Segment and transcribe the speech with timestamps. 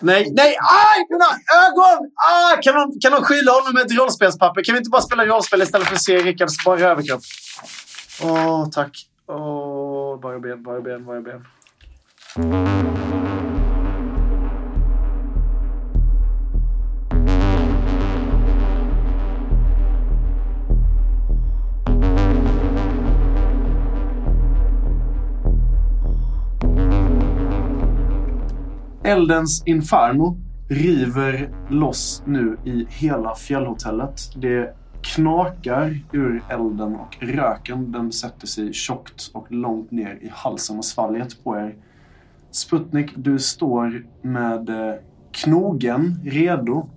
[0.00, 0.48] Nej, nej!
[0.48, 1.06] Aj!
[1.10, 1.24] Mina
[1.66, 2.10] ögon!
[2.14, 4.64] Ah, kan, de, kan de skylla honom med ett rollspelspapper?
[4.64, 7.20] Kan vi inte bara spela rollspel istället för att se Rickards bara överkropp?
[8.22, 9.06] Åh, tack.
[9.26, 11.44] Åh, bara ben, bara ben, bara ben.
[29.06, 30.36] Eldens Inferno
[30.68, 34.20] river loss nu i hela fjällhotellet.
[34.36, 40.78] Det knakar ur elden och röken den sätter sig tjockt och långt ner i halsen
[40.78, 41.76] och svalget på er.
[42.50, 44.94] Sputnik, du står med eh,
[45.32, 46.88] knogen redo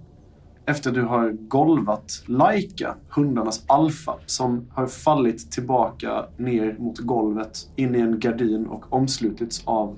[0.65, 7.95] efter du har golvat Laika, hundarnas alfa, som har fallit tillbaka ner mot golvet in
[7.95, 9.95] i en gardin och omslutits av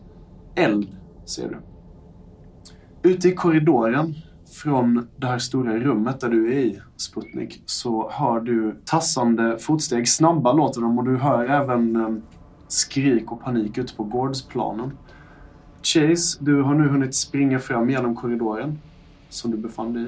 [0.55, 0.87] eld,
[1.25, 1.70] ser du.
[3.03, 4.15] Ute i korridoren
[4.51, 10.07] från det här stora rummet där du är i, Sputnik, så hör du tassande fotsteg.
[10.07, 12.21] Snabba låter de och du hör även ehm,
[12.67, 14.91] skrik och panik ute på gårdsplanen.
[15.83, 18.79] Chase, du har nu hunnit springa fram genom korridoren
[19.29, 20.07] som du befann dig i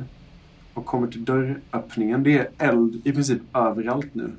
[0.73, 2.23] och kommer till dörröppningen.
[2.23, 4.31] Det är eld i princip överallt nu.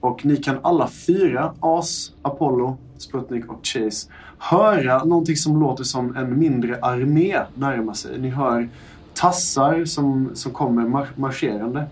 [0.00, 6.16] Och ni kan alla fyra, As, Apollo, Sputnik och Chase, höra någonting som låter som
[6.16, 8.18] en mindre armé närma sig.
[8.18, 8.68] Ni hör
[9.14, 11.86] tassar som, som kommer mar- marscherande.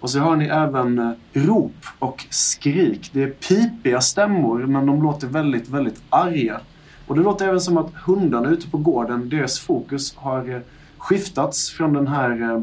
[0.00, 3.10] Och så hör ni även eh, rop och skrik.
[3.12, 6.60] Det är pipiga stämmor, men de låter väldigt, väldigt arga.
[7.06, 10.60] Och det låter även som att hundarna ute på gården, deras fokus har eh,
[10.98, 12.62] skiftats från den här eh,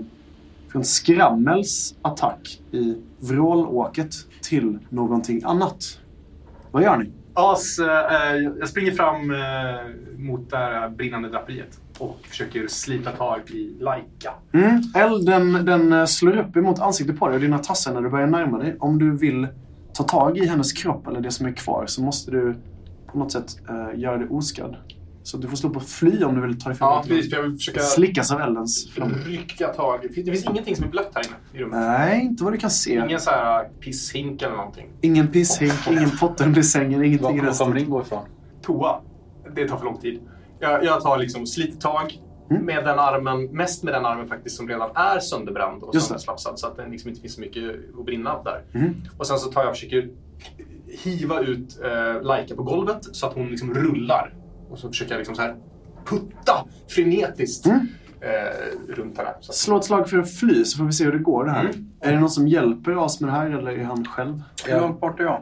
[0.71, 5.99] från Skrammels attack i vrålåket till någonting annat.
[6.71, 7.11] Vad gör ni?
[7.33, 13.41] As, eh, jag springer fram eh, mot det här brinnande draperiet och försöker slita tag
[13.49, 14.33] i Laika.
[14.53, 14.81] Mm.
[14.95, 18.27] Elden den eh, slår upp emot ansiktet på dig och dina tassar när du börjar
[18.27, 18.75] närma dig.
[18.79, 19.47] Om du vill
[19.93, 22.55] ta tag i hennes kropp eller det som är kvar så måste du
[23.07, 24.75] på något sätt eh, göra det oskadd.
[25.27, 27.09] Så du får slå på fly om du vill ta ifrån Ja, dig.
[27.17, 27.31] precis.
[27.33, 29.15] Jag vill försöka Slickas av eldens flammor.
[29.25, 29.99] rycka tag.
[30.03, 31.79] Det finns ingenting som är blött här inne i rummet.
[31.79, 32.93] Nej, inte vad du kan se.
[32.93, 34.87] Ingen så här pisshink eller någonting.
[35.01, 38.25] Ingen pisshink, ingen potta under sängen, ingenting Var i var kommer din gå ifrån?
[38.61, 39.01] Toa.
[39.55, 40.21] Det tar för lång tid.
[40.59, 42.65] Jag, jag tar liksom sliter tag Mm.
[42.65, 46.67] med den armen, mest med den armen faktiskt som redan är sönderbränd och sönderslafsad så
[46.67, 47.63] att det liksom inte finns så mycket
[47.99, 48.61] att brinna av där.
[48.73, 48.93] Mm.
[49.17, 50.09] Och sen så tar jag och försöker
[51.03, 54.33] hiva ut eh, Laika på golvet så att hon liksom rullar.
[54.69, 55.55] Och så försöker jag liksom så här
[56.05, 57.87] putta frenetiskt Mm.
[58.21, 59.29] eh, runt henne.
[59.41, 61.51] Så Slå ett slag för att fly så får vi se hur det går det
[61.51, 61.63] här.
[61.65, 61.89] Mm.
[62.01, 64.41] Är det någon som hjälper oss med det här eller är han själv?
[64.65, 65.41] Hur långt bort är jag?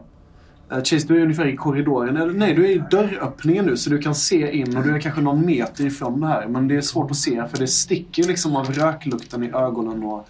[0.71, 2.17] Eh, Chase, du är ungefär i korridoren.
[2.17, 4.99] Eller nej, du är i dörröppningen nu så du kan se in och du är
[4.99, 6.47] kanske någon meter ifrån det här.
[6.47, 10.27] Men det är svårt att se för det sticker liksom av röklukten i ögonen och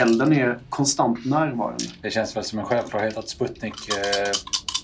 [0.00, 1.84] elden är konstant närvarande.
[2.02, 4.30] Det känns väl som en självklarhet att Sputnik eh,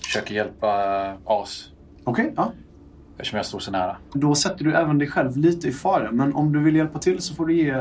[0.03, 0.67] försöker hjälpa
[1.25, 1.69] As.
[2.03, 2.51] Okej, ja.
[3.17, 3.97] Eftersom jag står så nära.
[4.13, 6.11] Då sätter du även dig själv lite i fara.
[6.11, 7.71] Men om du vill hjälpa till så får du ge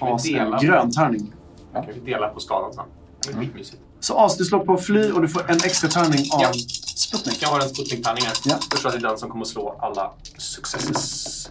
[0.00, 0.58] As en dela?
[0.58, 1.32] grön tärning.
[1.74, 2.84] kan vi dela på skadan sen.
[3.26, 3.82] Det är skitmysigt.
[4.00, 6.52] Så As, du slår på fly och du får en extra tärning av Ja.
[6.96, 7.38] Sputnik.
[7.42, 8.34] Jag har en Sputnik-tärning här.
[8.44, 8.58] Ja.
[8.70, 11.50] Jag tror att det är den som kommer att slå alla successes.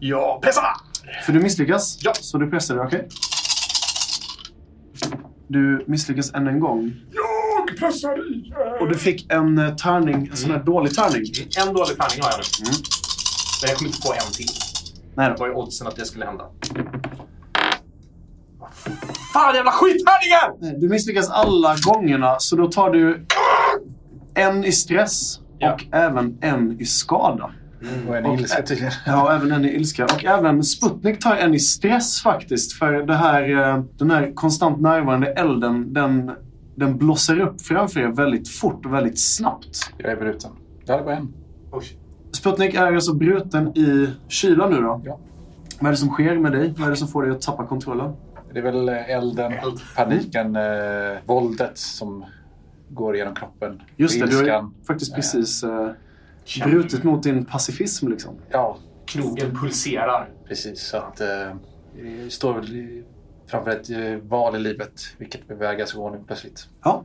[0.00, 0.62] Ja, pressa!
[1.26, 1.98] För du misslyckas.
[2.02, 2.12] Ja.
[2.20, 3.08] Så du pressar dig, okej?
[5.48, 6.86] Du misslyckas än en gång.
[6.86, 6.92] I!
[8.80, 11.22] Och du fick en eh, tärning, en sån här dålig tärning.
[11.66, 12.66] En dålig tärning har jag nu.
[12.68, 12.74] Mm.
[13.62, 14.46] Men jag kommer inte få en till.
[15.16, 16.44] Nej Vad är oddsen att det skulle hända?
[19.32, 20.60] Fan jävla skittärningar!
[20.60, 23.26] Nej, Du misslyckas alla gångerna, så då tar du
[24.34, 25.72] en i stress Ja.
[25.74, 27.50] och även en i skada.
[28.08, 28.92] Och en Och- ilska tydligen.
[29.06, 30.04] Ja, även en i ilska.
[30.04, 32.72] Och även Sputnik tar en i stress faktiskt.
[32.72, 36.30] För det här, eh, den här konstant närvarande elden, den,
[36.74, 39.92] den blossar upp framför er väldigt fort och väldigt snabbt.
[39.98, 40.50] Jag är bruten.
[40.84, 41.32] Jag hade bara en.
[41.72, 41.84] Oj.
[42.32, 45.00] Sputnik är alltså bruten i kyla nu då.
[45.04, 45.18] Ja.
[45.80, 46.74] Vad är det som sker med dig?
[46.78, 48.12] Vad är det som får dig att tappa kontrollen?
[48.52, 49.80] Det är väl eh, elden, Eld.
[49.96, 50.62] paniken, eh,
[51.26, 52.24] våldet som
[52.88, 53.82] går genom kroppen.
[53.96, 55.90] Just det, du har faktiskt precis eh,
[56.64, 58.34] brutit mot din pacifism liksom.
[58.50, 60.28] Ja, Knogen pulserar.
[60.48, 60.80] precis.
[60.80, 61.28] Så att eh,
[62.28, 63.04] står väl i-
[63.54, 65.00] framför ett eh, val i livet.
[65.18, 66.68] Vilket väg jag ska gå nu plötsligt.
[66.82, 67.04] Ja.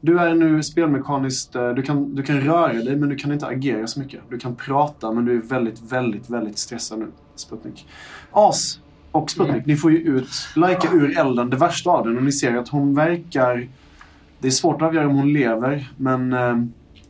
[0.00, 3.46] Du är nu spelmekaniskt, eh, du kan, du kan röra dig men du kan inte
[3.46, 4.20] agera så mycket.
[4.28, 7.86] Du kan prata men du är väldigt, väldigt, väldigt stressad nu, Sputnik.
[8.32, 8.80] As
[9.12, 12.32] och Sputnik, ni får ju ut Laika ur elden, det värsta av den och ni
[12.32, 13.68] ser att hon verkar
[14.38, 16.56] Det är svårt att avgöra om hon lever, men eh,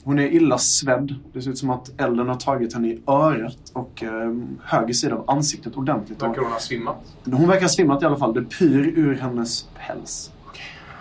[0.04, 1.14] hon är illa svedd.
[1.32, 4.34] Det ser ut som att elden har tagit henne i örat och eh,
[4.64, 6.22] höger sida av ansiktet ordentligt.
[6.22, 7.16] Och Verkar hon ha svimmat?
[7.24, 8.34] hon verkar ha svimmat i alla fall.
[8.34, 10.30] Det pyr ur hennes päls.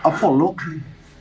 [0.02, 0.56] Apollo,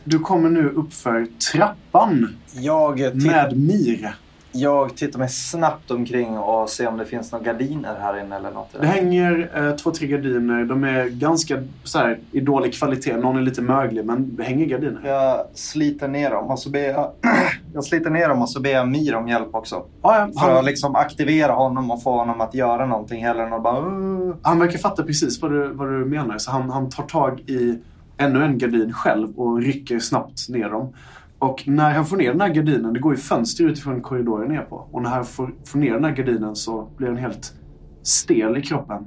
[0.04, 4.14] du kommer nu uppför trappan Jag, med Mire.
[4.52, 8.50] Jag tittar mig snabbt omkring och ser om det finns några gardiner här inne eller
[8.50, 8.68] något.
[8.80, 10.64] Det hänger eh, två, tre gardiner.
[10.64, 13.16] De är ganska så här, i dålig kvalitet.
[13.16, 15.00] Någon är lite möglig, men det hänger gardiner.
[15.04, 17.10] Jag sliter ner dem och så ber jag,
[17.74, 19.84] jag sliter ner dem och så ber jag Mir om hjälp också.
[20.02, 23.52] Ja, ja, För att liksom aktivera honom och få honom att göra någonting hellre än
[23.52, 23.78] att bara...
[23.80, 26.38] "Uh." han verkar fatta precis vad du, vad du menar.
[26.38, 27.78] Så han, han tar tag i
[28.16, 30.92] ännu en gardin själv och rycker snabbt ner dem.
[31.40, 34.62] Och när han får ner den här gardinen, det går ju fönster utifrån korridoren ner
[34.62, 34.88] på.
[34.92, 37.54] Och när han får, får ner den här gardinen så blir han helt
[38.02, 39.06] stel i kroppen.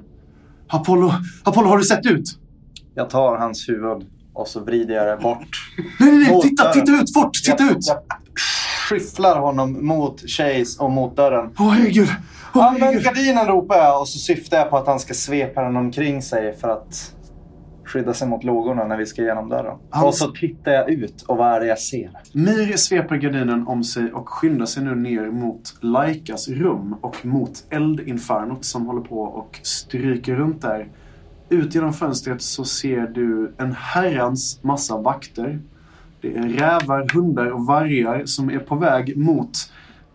[0.68, 1.12] Apollo,
[1.44, 2.38] Apollo har du sett ut?
[2.94, 5.72] Jag tar hans huvud och så vrider jag det bort.
[6.00, 7.86] Nej, nej, nej, titta, titta ut, fort, titta jag, ut!
[7.86, 7.98] Jag
[8.88, 11.50] skyfflar honom mot Chase och mot dörren.
[11.58, 12.08] Åh herregud!
[12.54, 15.76] Åh Använd gardinen ropar jag och så syftar jag på att han ska svepa den
[15.76, 17.13] omkring sig för att
[17.94, 19.78] skydda sig mot lågorna när vi ska igenom dörren.
[19.90, 22.10] Han- Och så tittar jag ut och vad är det jag ser?
[22.32, 27.64] Mir sveper gardinen om sig och skyndar sig nu ner mot Laikas rum och mot
[27.70, 30.88] eldinfernot som håller på och stryker runt där.
[31.48, 35.60] Ut genom fönstret så ser du en herrans massa vakter.
[36.20, 39.50] Det är rävar, hundar och vargar som är på väg mot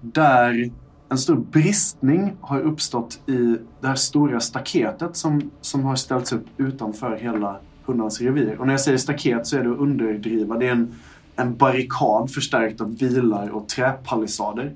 [0.01, 0.69] där
[1.11, 6.45] en stor bristning har uppstått i det här stora staketet som, som har ställts upp
[6.57, 7.57] utanför hela
[7.89, 8.55] hundarnas revir.
[8.59, 10.57] Och när jag säger staket så är det att underdriva.
[10.57, 10.95] Det är en,
[11.35, 14.73] en barrikad förstärkt av bilar och träpalissader.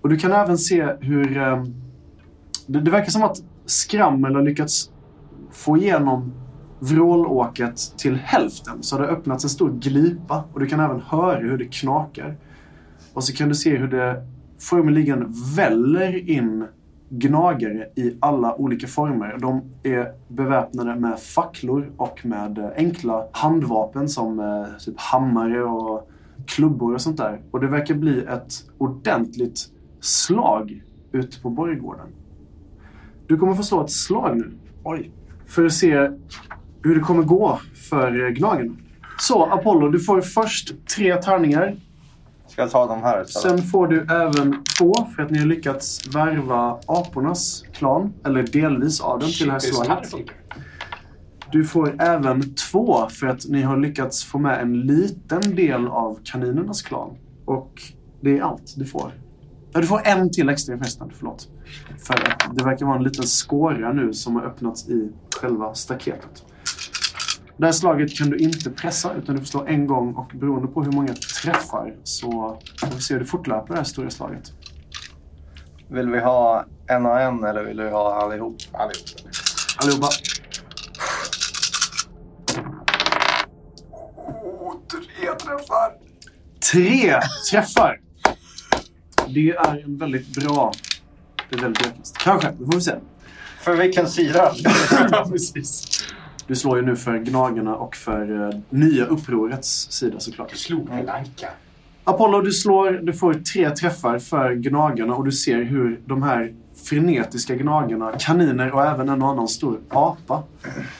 [0.00, 1.36] Och du kan även se hur...
[1.36, 1.64] Eh,
[2.66, 3.36] det, det verkar som att
[3.66, 4.90] Skrammel har lyckats
[5.52, 6.32] få igenom
[6.78, 8.82] vrålåket till hälften.
[8.82, 12.36] Så har det öppnats en stor glipa och du kan även höra hur det knakar.
[13.12, 14.26] Och så kan du se hur det
[14.58, 16.66] formligen väller in
[17.08, 19.38] gnagare i alla olika former.
[19.38, 26.10] De är beväpnade med facklor och med eh, enkla handvapen som eh, typ hammare och
[26.46, 27.40] klubbor och sånt där.
[27.50, 29.60] Och det verkar bli ett ordentligt
[30.00, 30.82] slag
[31.12, 32.06] ute på borggården.
[33.26, 34.52] Du kommer få slå ett slag nu.
[34.84, 35.10] Oj.
[35.46, 36.10] För att se
[36.82, 37.58] hur det kommer gå
[37.90, 38.76] för eh, gnagen.
[39.18, 41.76] Så Apollo, du får först tre tärningar.
[42.58, 43.58] Ska jag ta de här istället?
[43.58, 48.12] Sen får du även två för att ni har lyckats värva apornas klan.
[48.24, 50.14] Eller delvis av den till det här slaget.
[51.52, 56.18] Du får även två för att ni har lyckats få med en liten del av
[56.24, 57.16] kaninernas klan.
[57.44, 57.82] Och
[58.20, 59.12] det är allt du får.
[59.72, 61.48] Ja, du får en till extra förresten, förlåt.
[61.98, 66.44] För att det verkar vara en liten skåra nu som har öppnats i själva staketet.
[67.58, 70.68] Det här slaget kan du inte pressa utan du får slå en gång och beroende
[70.68, 74.52] på hur många träffar så får vi se hur du fortlöper det här stora slaget.
[75.88, 78.56] Vill vi ha en och en eller vill vi ha allihop?
[78.72, 79.06] Allihop.
[79.76, 80.08] Allihopa.
[84.90, 85.92] Tre träffar!
[86.72, 87.20] Tre
[87.50, 88.00] träffar!
[89.28, 90.72] Det är en väldigt bra...
[91.50, 92.18] Det är väldigt rättvist.
[92.18, 92.94] Kanske, det får vi se.
[93.60, 94.54] För vilken sida?
[95.30, 96.04] Precis.
[96.48, 100.50] Du slår ju nu för Gnagarna och för eh, nya upprorets sida såklart.
[100.56, 101.48] Slog Lanka.
[102.04, 106.52] Apollo, du slår, du får tre träffar för Gnagarna och du ser hur de här
[106.84, 110.42] frenetiska Gnagarna, kaniner och även en annan stor apa,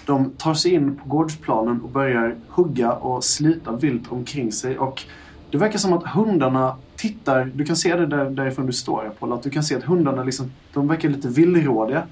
[0.06, 4.78] de tar sig in på gårdsplanen och börjar hugga och slita vilt omkring sig.
[4.78, 5.02] Och
[5.50, 9.34] det verkar som att hundarna tittar, du kan se det där, därifrån du står Apollo,
[9.34, 12.02] att du kan se att hundarna liksom, de verkar lite villrådiga.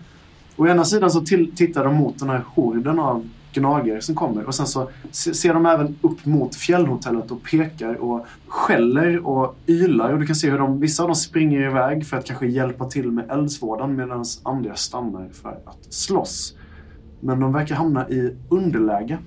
[0.57, 4.45] Å ena sidan så till, tittar de mot den här horden av gnagare som kommer
[4.45, 10.13] och sen så ser de även upp mot fjällhotellet och pekar och skäller och ylar
[10.13, 12.85] och du kan se hur de, vissa av dem springer iväg för att kanske hjälpa
[12.85, 16.57] till med eldsvådan medan andra stannar för att slåss.
[17.21, 19.19] Men de verkar hamna i underläge.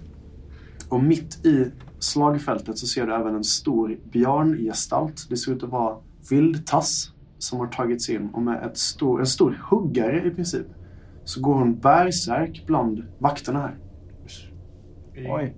[0.90, 5.30] Och mitt i slagfältet så ser du även en stor björngestalt.
[5.30, 5.96] Det ser ut att vara
[6.30, 10.68] vildtass som har tagits in och med ett stor, en stor huggare i princip
[11.30, 13.76] så går hon bärsärk bland vakterna här.
[15.16, 15.56] Oj.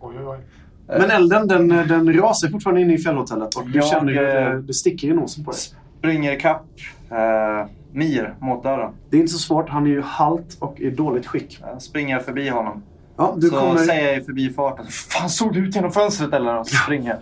[0.00, 0.38] Oj, oj, oj.
[0.86, 4.50] Men elden den, den rasar fortfarande inne i fjällhotellet och du Jag, känner hur eh,
[4.50, 5.60] det, det sticker i nosen på dig.
[5.98, 6.64] Springer ikapp
[7.10, 8.92] eh, Mir mot dörren.
[9.10, 11.58] Det är inte så svårt, han är ju halt och i dåligt skick.
[11.60, 12.82] Jag springer förbi honom.
[13.16, 13.76] Ja, du så kommer...
[13.80, 14.86] säger jag i förbifarten.
[14.86, 16.58] Fan såg du ut genom fönstret eller?
[16.58, 17.18] Och så springer jag.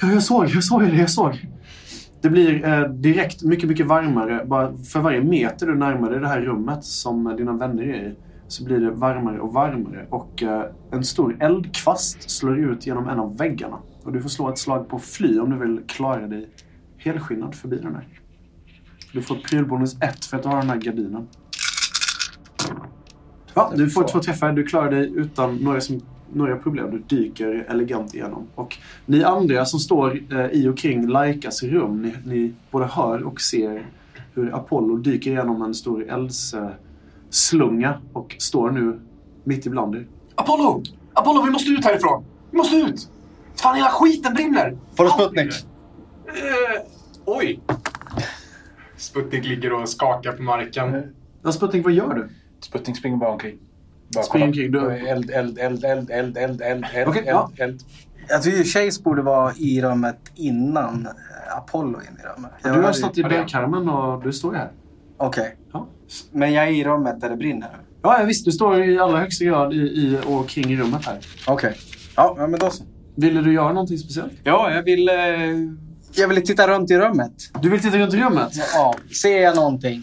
[0.00, 1.46] Ja, jag såg, jag såg det, jag såg.
[2.20, 4.44] Det blir eh, direkt mycket, mycket varmare.
[4.44, 8.14] Bara för varje meter du närmar dig det här rummet som dina vänner är i
[8.48, 10.06] så blir det varmare och varmare.
[10.10, 13.78] Och eh, en stor eldkvast slår ut genom en av väggarna.
[14.02, 16.48] Och du får slå ett slag på fly om du vill klara dig
[16.96, 18.08] helskinnad förbi den här.
[19.12, 21.28] Du får prylbonus 1 för att du har den här gardinen.
[23.54, 24.52] Ja, du får två träffar.
[24.52, 26.00] Du klarar dig utan några, som,
[26.32, 26.90] några problem.
[26.90, 28.46] Du dyker elegant igenom.
[28.54, 33.22] Och ni andra som står eh, i och kring Laikas rum, ni, ni både hör
[33.22, 33.86] och ser
[34.34, 39.00] hur Apollo dyker igenom en stor eldslunga och står nu
[39.44, 40.06] mitt ibland er.
[40.34, 40.82] Apollo!
[41.12, 42.24] Apollo, vi måste ut härifrån!
[42.50, 43.08] Vi måste ut!
[43.62, 44.76] Fan, hela skiten brinner!
[44.96, 45.52] Får du Sputnik?
[46.26, 46.82] Eh,
[47.24, 47.60] oj!
[48.96, 51.14] Sputnik ligger och skakar på marken.
[51.42, 52.28] Ja, Sputnik, vad gör du?
[52.60, 53.58] Sputnik springer bara omkring.
[54.30, 54.44] Kolla.
[54.44, 57.64] omkring, du- Eld, eld, eld, eld, eld, eld, eld, eld, Okej, eld, ja.
[57.64, 57.80] eld.
[58.28, 62.50] Jag tycker Chase borde vara i rummet innan eh, Apollo är i rummet.
[62.62, 64.70] Jag Du har stått i dörrkarmen och du står ju här.
[65.16, 65.56] Okej.
[65.72, 65.86] Ja.
[66.32, 67.68] Men jag är i rummet där det brinner?
[68.02, 68.44] Ja, ja, visst.
[68.44, 71.18] Du står i allra högsta grad i, i och kring rummet här.
[71.46, 71.76] Okej.
[72.16, 72.84] Ja, ja, men då så.
[73.14, 74.32] Ville du göra någonting speciellt?
[74.44, 75.08] Ja, jag vill...
[75.08, 75.14] Eh,
[76.14, 77.32] jag vill titta runt i rummet.
[77.62, 78.52] Du vill titta runt rummet?
[78.74, 80.02] Ja, ser jag någonting?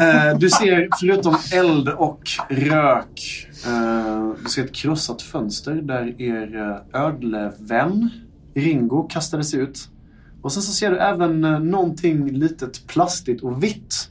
[0.00, 6.56] Eh, du ser förutom eld och rök, eh, du ser ett krossat fönster där er
[6.94, 8.10] eh, ödlevän
[8.54, 9.88] Ringo kastades ut.
[10.42, 11.40] Och sen så ser du även
[11.70, 14.10] någonting litet plastigt och vitt.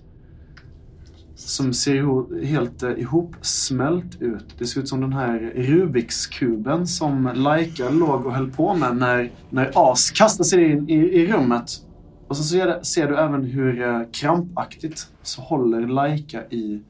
[1.46, 4.46] Som ser helt eh, ihopsmält ut.
[4.58, 8.96] Det ser ut som den här Rubiks kuben som Laika låg och höll på med
[8.96, 11.72] när, när As kastade sig in i, i rummet.
[12.28, 16.82] Och så ser, det, ser du även hur eh, krampaktigt så håller Laika i...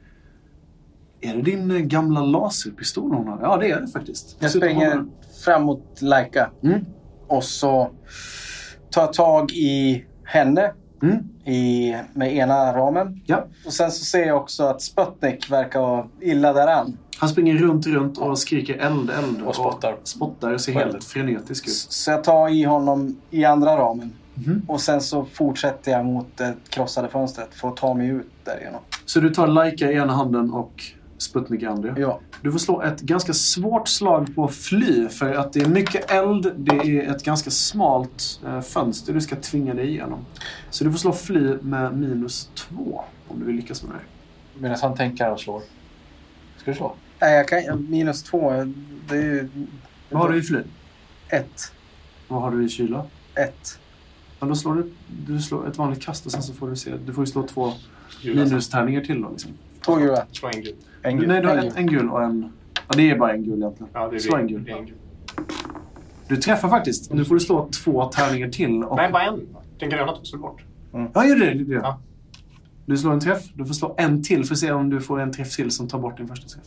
[1.21, 3.39] Är det din eh, gamla laserpistol hon har?
[3.41, 4.37] Ja, det är det faktiskt.
[4.39, 5.05] Jag springer
[5.45, 6.51] fram mot Laika.
[6.63, 6.85] Mm.
[7.27, 7.91] Och så
[8.91, 10.71] tar tag i henne
[11.01, 11.17] Mm.
[11.45, 13.21] i, med ena ramen.
[13.25, 13.45] Ja.
[13.65, 16.97] Och sen så ser jag också att Sputnik verkar vara illa däran.
[17.17, 19.41] Han springer runt, runt och skriker eld, eld.
[19.41, 19.95] Och spottar.
[20.03, 21.73] spottar och ser På helt frenetisk ut.
[21.73, 24.13] Så jag tar i honom i andra ramen.
[24.33, 24.61] Mhm.
[24.67, 28.81] Och sen så fortsätter jag mot det krossade fönstret för att ta mig ut därigenom.
[29.05, 30.83] Så du tar Laika i ena handen och
[31.17, 31.95] Sputnik i andra?
[31.99, 32.19] Ja.
[32.41, 36.53] Du får slå ett ganska svårt slag på fly för att det är mycket eld.
[36.57, 40.25] Det är ett ganska smalt eh, fönster du ska tvinga dig igenom.
[40.69, 43.95] Så du får slå fly med minus två om du vill lyckas med det.
[43.95, 44.05] här.
[44.61, 45.61] Medan han tänker och slår.
[46.57, 46.95] Ska du slå?
[47.21, 48.51] Nej, jag kan, minus två.
[49.09, 49.49] Det är ju...
[50.09, 50.59] Vad har du i fly?
[51.29, 51.71] Ett.
[52.27, 53.05] Vad har du i kyla?
[53.35, 53.79] Ett.
[54.39, 54.93] Ja, då slår du,
[55.27, 56.91] du slår ett vanligt kast och sen så får du se.
[57.05, 57.73] Du får ju slå två
[58.23, 59.29] minustärningar till då.
[59.29, 59.51] Liksom.
[59.85, 60.25] Två gula.
[60.31, 60.75] Slå en gul.
[61.01, 61.27] En gul.
[61.27, 62.51] Nej, du har En en gul och en...
[62.87, 63.89] Ja, det är bara en gul egentligen.
[63.93, 64.41] Ja, det är Slå det.
[64.41, 64.63] en gul.
[64.63, 64.95] Det är en gul.
[66.27, 67.13] Du träffar faktiskt.
[67.13, 68.83] Nu får du slå två tärningar till.
[68.83, 68.95] Och...
[68.97, 69.39] Nej, bara en.
[69.79, 70.63] Den gröna togs väl bort?
[71.13, 71.53] Ja, gör det.
[71.53, 71.73] det, det.
[71.73, 71.99] Ja.
[72.85, 73.43] Du slår en träff.
[73.53, 75.87] Du får slå en till för att se om du får en träff till som
[75.87, 76.63] tar bort din första träff.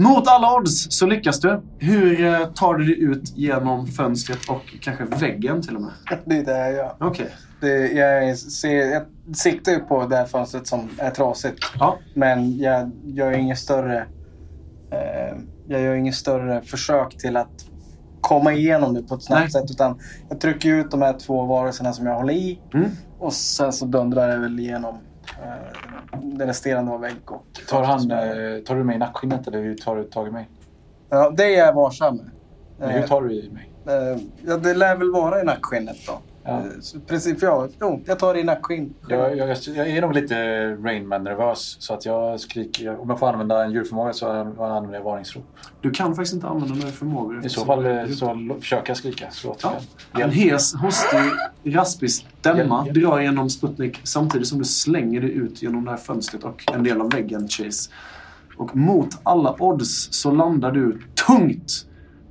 [0.00, 1.62] Mot alla odds så lyckas du.
[1.78, 5.90] Hur eh, tar du dig ut genom fönstret och kanske väggen till och med?
[6.24, 6.94] Det är det jag gör.
[7.00, 7.26] Okej.
[7.60, 9.02] Det, jag, ser, jag
[9.36, 11.58] siktar ju på det här fönstret som är trasigt.
[11.78, 11.98] Ja.
[12.14, 13.98] Men jag gör inget större...
[14.90, 15.36] Eh,
[15.68, 17.64] jag gör inget större försök till att
[18.20, 19.50] komma igenom det på ett snabbt Nej.
[19.50, 19.70] sätt.
[19.70, 22.60] Utan jag trycker ut de här två varelserna som jag håller i.
[22.74, 22.90] Mm.
[23.18, 24.98] Och sen så dundrar jag väl igenom
[26.22, 27.46] det resterande av vägg och...
[27.68, 30.48] Tar, han, eh, tar du mig i nackskinnet eller hur tar du tag i mig?
[31.08, 32.30] Ja, det är jag varsam med.
[32.78, 33.70] Men hur tar du i mig?
[33.86, 36.18] Eh, ja, det lär väl vara i nackskinnet då.
[36.44, 36.50] Ja.
[36.58, 36.64] Eh,
[37.06, 38.94] Precis, för jag, jo, jag tar det i nackskinn.
[39.08, 40.34] Jag, jag, jag är nog lite
[40.74, 43.00] Rainman-nervös så att jag skriker.
[43.00, 45.44] Om jag får använda en djurförmåga så använder jag varningsrop.
[45.80, 47.46] Du kan faktiskt inte använda några förmågor.
[47.46, 49.24] I så fall eh, så försöker jag skrika.
[49.44, 49.56] Ja.
[50.12, 50.20] jag.
[50.22, 51.18] En hes, hostig,
[51.64, 53.08] raspig stämma Hjälp, hjälp.
[53.10, 56.84] drar genom Sputnik samtidigt som du slänger dig ut genom det här fönstret och en
[56.84, 57.90] del av väggen, Chase.
[58.56, 61.86] Och mot alla odds så landar du tungt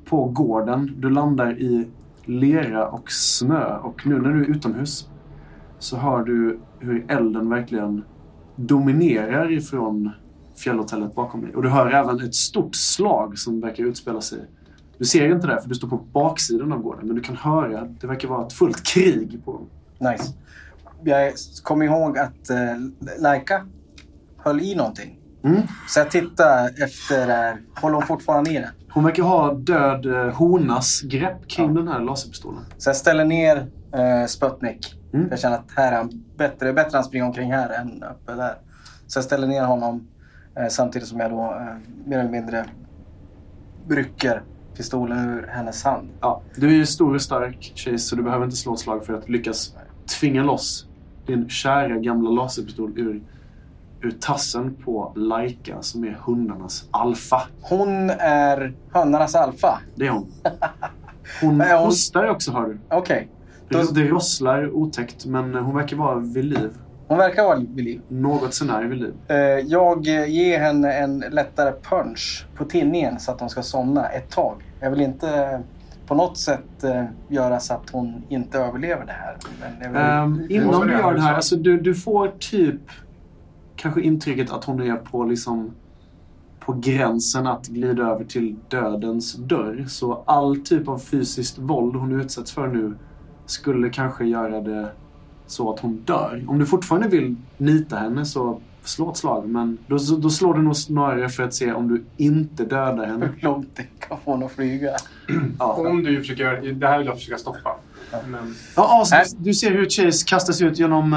[0.06, 0.94] på gården.
[0.98, 1.88] Du landar i
[2.30, 3.78] lera och snö.
[3.78, 5.10] Och nu när du är utomhus
[5.80, 8.04] så hör du hur elden verkligen
[8.56, 10.12] dominerar ifrån
[10.56, 11.56] fjällhotellet bakom dig.
[11.56, 14.48] Och du hör även ett stort slag som verkar utspela sig
[15.00, 17.86] du ser inte det för du står på baksidan av gården, men du kan höra.
[17.86, 19.62] Det verkar vara ett fullt krig på.
[20.00, 20.34] Nice.
[21.04, 21.34] Jag
[21.64, 22.58] kommer ihåg att eh,
[23.20, 23.68] Laika
[24.38, 25.19] höll i någonting.
[25.44, 25.62] Mm.
[25.88, 27.58] Så jag tittar efter det här.
[27.82, 28.70] Håller hon fortfarande i den?
[28.90, 32.62] Hon verkar ha död eh, honas grepp kring den här laserpistolen.
[32.78, 33.58] Så jag ställer ner
[33.94, 34.96] eh, Sputnik.
[35.14, 35.28] Mm.
[35.30, 36.74] Jag känner att här är han bättre.
[36.74, 38.58] bättre han springer omkring här än uppe där.
[39.08, 40.08] Så jag ställer ner honom
[40.60, 42.66] eh, samtidigt som jag då eh, mer eller mindre
[43.90, 44.44] rycker
[44.78, 46.10] pistolen ur hennes hand.
[46.22, 49.06] Ja, du är ju stor och stark, Chase, så du behöver inte slå ett slag
[49.06, 49.76] för att lyckas
[50.20, 50.86] tvinga loss
[51.26, 53.22] din kära gamla laserpistol ur,
[54.02, 57.42] ur tassen på Laika som är hundarnas alfa.
[57.62, 59.80] Hon är hönnarnas alfa.
[59.96, 60.32] Det är hon.
[61.42, 62.80] Hon hostar också hör du.
[62.90, 63.30] Okej.
[63.70, 66.70] Då- Det, rosslar otäckt men hon verkar vara vid liv.
[67.08, 68.02] Hon verkar vara vid liv.
[68.08, 69.14] Något sånär vid liv.
[69.28, 69.38] Eh,
[69.68, 74.62] Jag ger henne en lättare punch på tinningen så att hon ska somna ett tag.
[74.80, 75.60] Jag vill inte eh,
[76.08, 79.38] på något sätt eh, göra så att hon inte överlever det här.
[79.80, 79.98] Vill...
[80.02, 82.82] Um, innan du gör det här, här alltså du, du får typ
[83.80, 85.72] kanske intrycket att hon är på liksom
[86.60, 89.86] på gränsen att glida över till dödens dörr.
[89.88, 92.94] Så all typ av fysiskt våld hon utsätts för nu
[93.46, 94.92] skulle kanske göra det
[95.48, 96.46] så att hon dör.
[96.48, 99.50] Om du fortfarande vill nita henne så slå ett slag.
[99.50, 103.30] Men då, då slår du nog snarare för att se om du inte dödar henne.
[103.36, 104.92] Hur långt det kan få henne att flyga.
[105.60, 105.74] Ja.
[105.74, 106.74] Om du försöker...
[106.74, 107.76] Det här vill jag försöka stoppa.
[108.28, 109.26] Men Ja, Nej.
[109.38, 111.14] du, du ser hur Chase kastas ut genom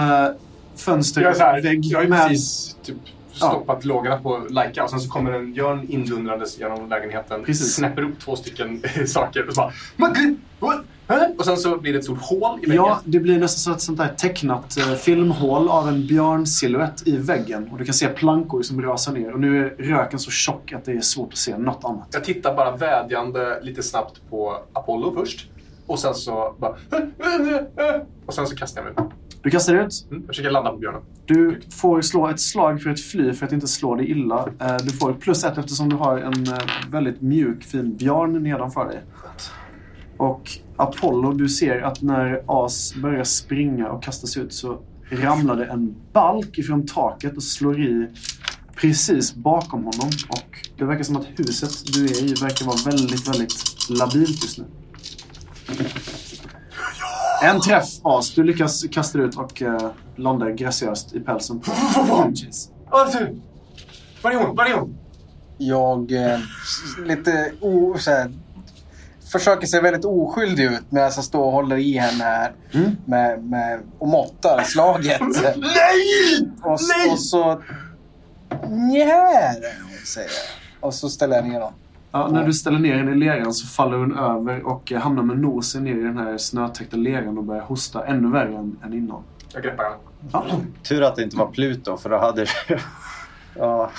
[0.73, 2.97] äh, fönster jag, har precis typ,
[3.33, 7.45] stoppat lågorna på Laika och sen så kommer en Björn indundrandes genom lägenheten.
[7.45, 7.75] Precis.
[7.75, 10.13] Snäpper upp två stycken saker och så bara...
[11.39, 12.85] Och sen så blir det ett stort hål i väggen.
[12.85, 17.17] Ja, det blir nästan så ett sånt där tecknat eh, filmhål av en björnsilhuett i
[17.17, 17.69] väggen.
[17.73, 19.33] Och du kan se plankor som rasar ner.
[19.33, 22.09] Och nu är röken så tjock att det är svårt att se något annat.
[22.13, 25.49] Jag tittar bara vädjande lite snabbt på Apollo först.
[25.93, 26.77] Och sen så bara...
[28.27, 29.05] Och sen så kastar jag mig.
[29.43, 30.07] Du kastar ut.
[30.11, 31.01] Mm, jag försöker landa på björnen.
[31.27, 34.49] Du får slå ett slag för att fly för att inte slå dig illa.
[34.61, 36.59] Eh, Du får plus ett eftersom du har en eh,
[36.91, 39.03] väldigt mjuk, fin björn nedanför dig.
[40.17, 44.79] Och Apollo, du ser att när As börjar springa och kastas ut så
[45.11, 48.07] ramlar det en balk ifrån taket och slår i
[48.77, 50.11] precis bakom honom.
[50.29, 53.53] Och det verkar som att huset du är i verkar vara väldigt, väldigt
[53.91, 54.65] labilt just nu.
[57.43, 58.35] En träff As.
[58.35, 61.71] Du lyckas kasta ut och uh, landar graciöst i pälsen på
[63.19, 63.41] du!
[64.23, 64.57] Var är hon?
[64.57, 64.99] Var är hon?
[65.59, 66.39] Jag eh,
[67.07, 68.33] lite o, så här,
[69.33, 72.97] försöker se väldigt oskyldig ut medan jag står och håller i henne här Mm.
[73.07, 75.21] med, med, och måttar slaget.
[75.57, 76.49] Nej!
[76.63, 77.11] Och, Nej!
[77.13, 77.63] och så...
[78.69, 79.57] Njär,
[80.15, 80.89] säger jag.
[80.89, 81.73] Och så ställer jag ner dem.
[82.13, 85.23] Ja, när du ställer ner henne i leran så faller hon över och eh, hamnar
[85.23, 88.93] med nosen ner i den här snötäckta leran och börjar hosta ännu värre än, än
[88.93, 89.23] innan.
[89.55, 89.97] Jag greppar henne.
[90.33, 90.45] Ja.
[90.83, 92.49] Tur att det inte var Pluto för då hade du...
[93.55, 93.91] ja.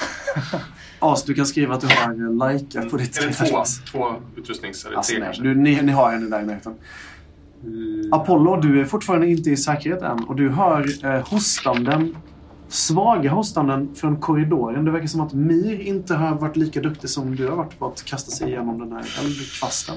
[0.99, 4.13] As, du kan skriva att du har en Laika på ditt Är det två, två
[4.36, 4.86] utrustnings...
[4.86, 5.43] Eller Alltså, tre nej, kanske?
[5.43, 6.76] du, ni, ni har henne där i närheten.
[8.12, 12.15] Apollo, du är fortfarande inte i säkerhet än och du hör eh, hostanden,
[12.73, 14.86] svaga hostanden från korridoren.
[14.86, 17.88] Det verkar som att Mir inte har varit lika duktig som du har varit på
[17.88, 19.95] att kasta sig igenom den här eldkvasten.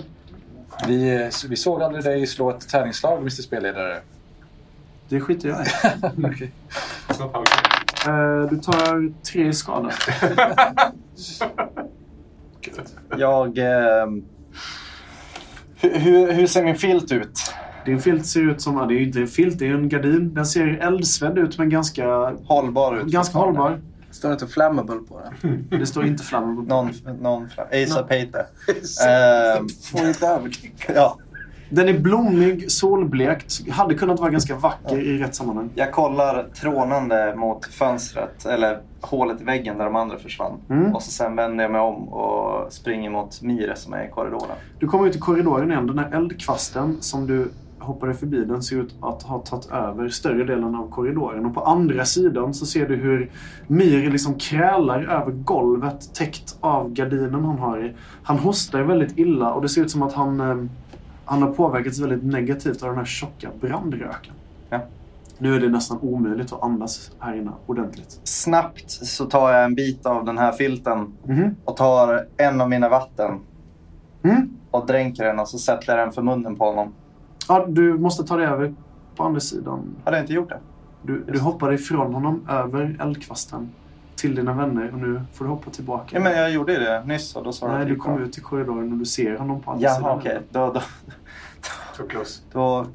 [0.86, 4.00] Vi, vi såg aldrig dig slå ett tärningsslag, Mr Spelledare.
[5.08, 5.70] Det skiter jag i.
[7.32, 7.46] Halv.
[8.06, 9.90] Eh, du tar tre i skada.
[13.18, 13.58] Jag...
[15.80, 17.54] hur, hur, hur ser min filt ut?
[17.87, 19.88] Din filt ser ut som, ja, det är ju inte en filt, det är en
[19.88, 20.35] gardin.
[20.35, 23.07] Den ser eldsvedd ut men ganska, Hållbar ut?
[23.07, 23.81] ganska hållbar.
[24.11, 25.64] Står det inte flammable på den?
[25.81, 26.75] Det står inte flammable på.
[26.75, 28.07] Någon, någon Asa No.
[28.07, 28.46] Peter.
[28.83, 30.72] Så Ehm, Får inte övertyga.
[30.94, 31.16] ja.
[31.70, 35.70] Den är blommig, solblekt, hade kunnat vara ganska vacker i rätt sammanhang.
[35.75, 40.53] Jag kollar trånande mot fönstret, eller hålet i väggen där de andra försvann.
[40.70, 40.94] Mm.
[40.94, 44.57] Och så sen vänder jag mig om och springer mot Mire som är i korridoren.
[44.79, 45.87] Du kommer ut i korridoren igen.
[45.87, 50.44] Den här eldkvasten som du hoppade förbi den ser ut att ha tagit över större
[50.44, 51.46] delen av korridoren.
[51.46, 53.30] Och på andra sidan så ser du hur
[53.66, 57.92] Myr liksom krälar över golvet täckt av gardinen han har i.
[58.22, 60.56] Han hostar väldigt illa och det ser ut som att han, eh,
[61.24, 64.34] han har påverkats väldigt negativt av den här tjocka brandröken.
[64.70, 64.80] Ja.
[65.38, 68.20] Nu är det nästan omöjligt att andas här inne ordentligt.
[68.24, 71.56] Snabbt så tar jag en bit av den här filten Mhm.
[71.64, 73.40] och tar en av mina vatten
[74.22, 74.50] Mm.
[74.70, 76.92] och dränker den och så sätter jag den för munnen på honom.
[77.48, 78.74] Ja, du måste ta dig över
[79.16, 79.96] på andra sidan.
[80.04, 80.59] Hade jag inte gjort det?
[81.02, 83.68] Du, du hoppar ifrån honom över eldkvasten
[84.16, 86.16] till dina vänner och nu får du hoppa tillbaka.
[86.16, 88.40] Ja, men jag gjorde ju det nyss och då sa Nej, du kom ut i
[88.40, 90.18] korridoren och du ser honom på andra Jaha, sidan.
[90.18, 90.40] okej.
[90.50, 90.80] Då, då,
[92.52, 92.87] då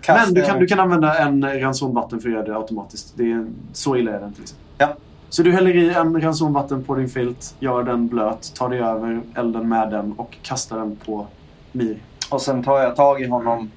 [0.00, 3.14] kastar Men du kan, du kan använda en ranson för att göra det automatiskt.
[3.16, 4.40] Det är, så illa är det inte.
[4.40, 4.58] Liksom.
[4.78, 4.94] Ja.
[5.28, 9.20] Så du häller i en ranson på din filt, gör den blöt, tar dig över
[9.34, 11.26] elden med den och kastar den på
[11.72, 11.98] Mir.
[12.30, 13.70] Och sen tar jag tag i honom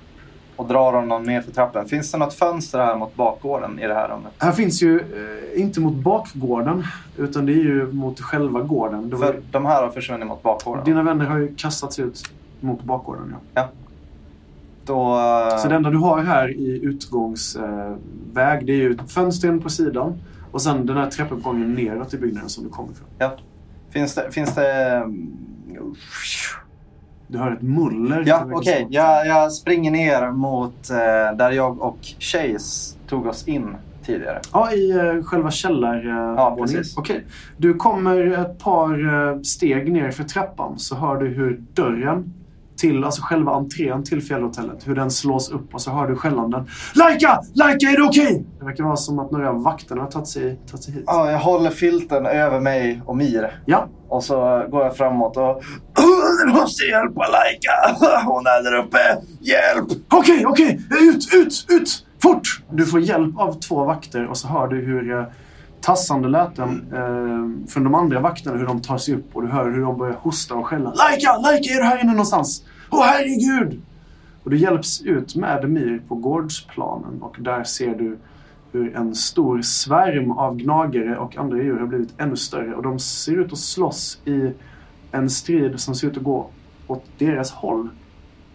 [0.61, 1.85] och drar honom ner för trappen.
[1.85, 4.31] Finns det något fönster här mot bakgården i det här rummet?
[4.37, 6.83] Här finns ju eh, inte mot bakgården,
[7.17, 9.09] utan det är ju mot själva gården.
[9.09, 10.85] Det var, För de här har försvunnit mot bakgården.
[10.85, 12.23] Dina vänner har ju kastats ut
[12.59, 13.69] mot bakgården, ja.
[14.85, 15.19] Då...
[15.19, 20.13] eh, Så det enda du har här i utgångsväg, det är ju fönstren på sidan
[20.51, 23.07] och sen den här trappuppgången neråt i byggnaden som du kommer ifrån.
[23.89, 24.31] Finns det...
[24.31, 25.95] Finns det mm,
[27.31, 28.23] Du hör ett muller.
[28.27, 28.83] Ja, okej.
[28.83, 34.41] att- Jag, jag springer ner mot eh, där jag och Chase tog oss in tidigare.
[34.53, 36.35] Ja, i uh, själva källarvåningen.
[36.35, 36.97] Ja, precis.
[36.97, 37.25] Okej.
[37.57, 42.33] Du kommer ett par eh, steg ner för trappan så hör du hur dörren
[42.77, 46.65] till, alltså själva entrén till fjällhotellet, hur den slås upp och så hör du skällanden.
[46.95, 47.39] Laika!
[47.53, 48.45] Laika, är det okej?
[48.59, 51.03] Det verkar vara som att några av vakterna har tagit sig, tagit sig hit.
[51.07, 53.61] Ja, jag håller filten över mig och Mir.
[53.65, 53.87] Ja.
[54.07, 55.61] Och så går jag framåt och...
[56.45, 57.71] Du måste hjälpa Laika!
[58.25, 58.97] Hon är där uppe!
[59.39, 59.87] Hjälp!
[60.09, 60.81] Okej, okej!
[61.01, 62.05] Ut, ut, ut!
[62.21, 62.61] Fort!
[62.71, 65.25] Du får hjälp av två vakter och så hör du hur eh,
[65.81, 69.71] tassande läten eh, från de andra vakterna, hur de tar sig upp och du hör
[69.71, 70.93] hur de börjar hosta och skälla.
[70.93, 72.63] Laika, Laika, är du här inne någonstans?
[72.89, 73.81] Åh herregud!
[74.43, 78.17] Och du hjälps ut med Demir på gårdsplanen och där ser du
[78.71, 82.99] hur en stor svärm av gnagare och andra djur har blivit ännu större och de
[82.99, 84.51] ser ut att slåss i
[85.11, 86.49] en strid som ser ut att gå
[86.87, 87.89] åt deras håll.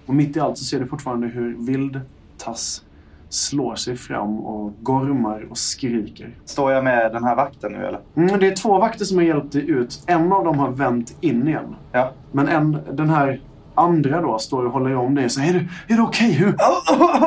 [0.06, 2.82] Och mitt i allt så ser du fortfarande hur Vildtass
[3.28, 6.38] slår sig fram och gormar och skriker.
[6.44, 8.00] Står jag med den här vakten nu eller?
[8.16, 10.04] Mm, det är två vakter som har hjälpt dig ut.
[10.06, 11.76] En av dem har vänt in igen.
[11.92, 12.12] Ja.
[12.32, 13.40] Men en, den här
[13.74, 16.32] andra då står och håller om dig och säger Är du, är du okej?
[16.32, 16.52] Hur?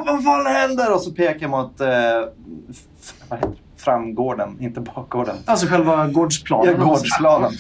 [0.05, 0.93] Vad fan händer?
[0.93, 1.81] Och så pekar jag mot...
[1.81, 1.87] Eh,
[3.29, 3.53] det?
[3.77, 5.35] Framgården, inte bakgården.
[5.45, 6.75] Alltså själva gårdsplanen.
[6.79, 7.51] Ja, gårdsplanen.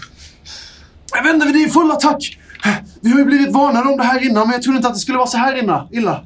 [1.15, 2.39] Jag vet inte, det är full attack!
[3.01, 4.99] Vi har ju blivit varnade om det här innan, men jag trodde inte att det
[4.99, 6.23] skulle vara så här inna, illa.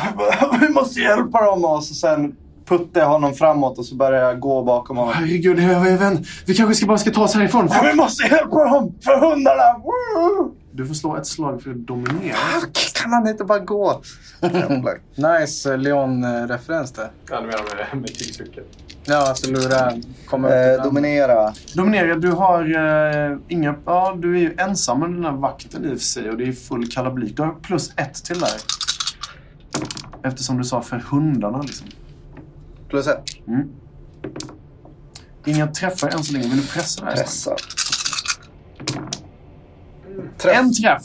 [0.60, 1.64] Vi måste hjälpa dem!
[1.64, 2.34] Och så sen
[2.66, 5.14] puttar jag honom framåt och så börjar jag gå bakom honom.
[5.14, 7.68] Herregud, jag, jag vet, vi kanske ska bara ska ta oss härifrån.
[7.70, 8.94] Ja, Vi måste hjälpa dem!
[9.04, 9.78] För hundarna!
[9.78, 10.54] Woo!
[10.72, 12.36] Du får slå ett slag för att dominera.
[13.02, 14.02] Kan han inte bara gå?
[15.14, 17.10] Nice eh, Leon-referens där.
[17.30, 18.64] Ja, du menar med, med krigscykel.
[19.04, 19.92] Ja, alltså lura,
[20.26, 21.54] komma Eh, dominera.
[21.74, 22.62] Dominera, du har
[23.30, 23.74] eh, inga...
[23.86, 26.44] Ja, du är ju ensam med den här vakten i och för sig och det
[26.44, 27.36] är full kalabalik.
[27.36, 28.60] Du har plus ett till där.
[30.22, 31.86] Eftersom du sa för hundarna liksom.
[32.88, 33.24] Plus ett.
[33.48, 33.68] Mm.
[35.46, 36.48] Inga träffar än så länge.
[36.48, 37.16] Vill du pressa det här?
[37.16, 37.56] Pressa.
[40.44, 41.02] En träff!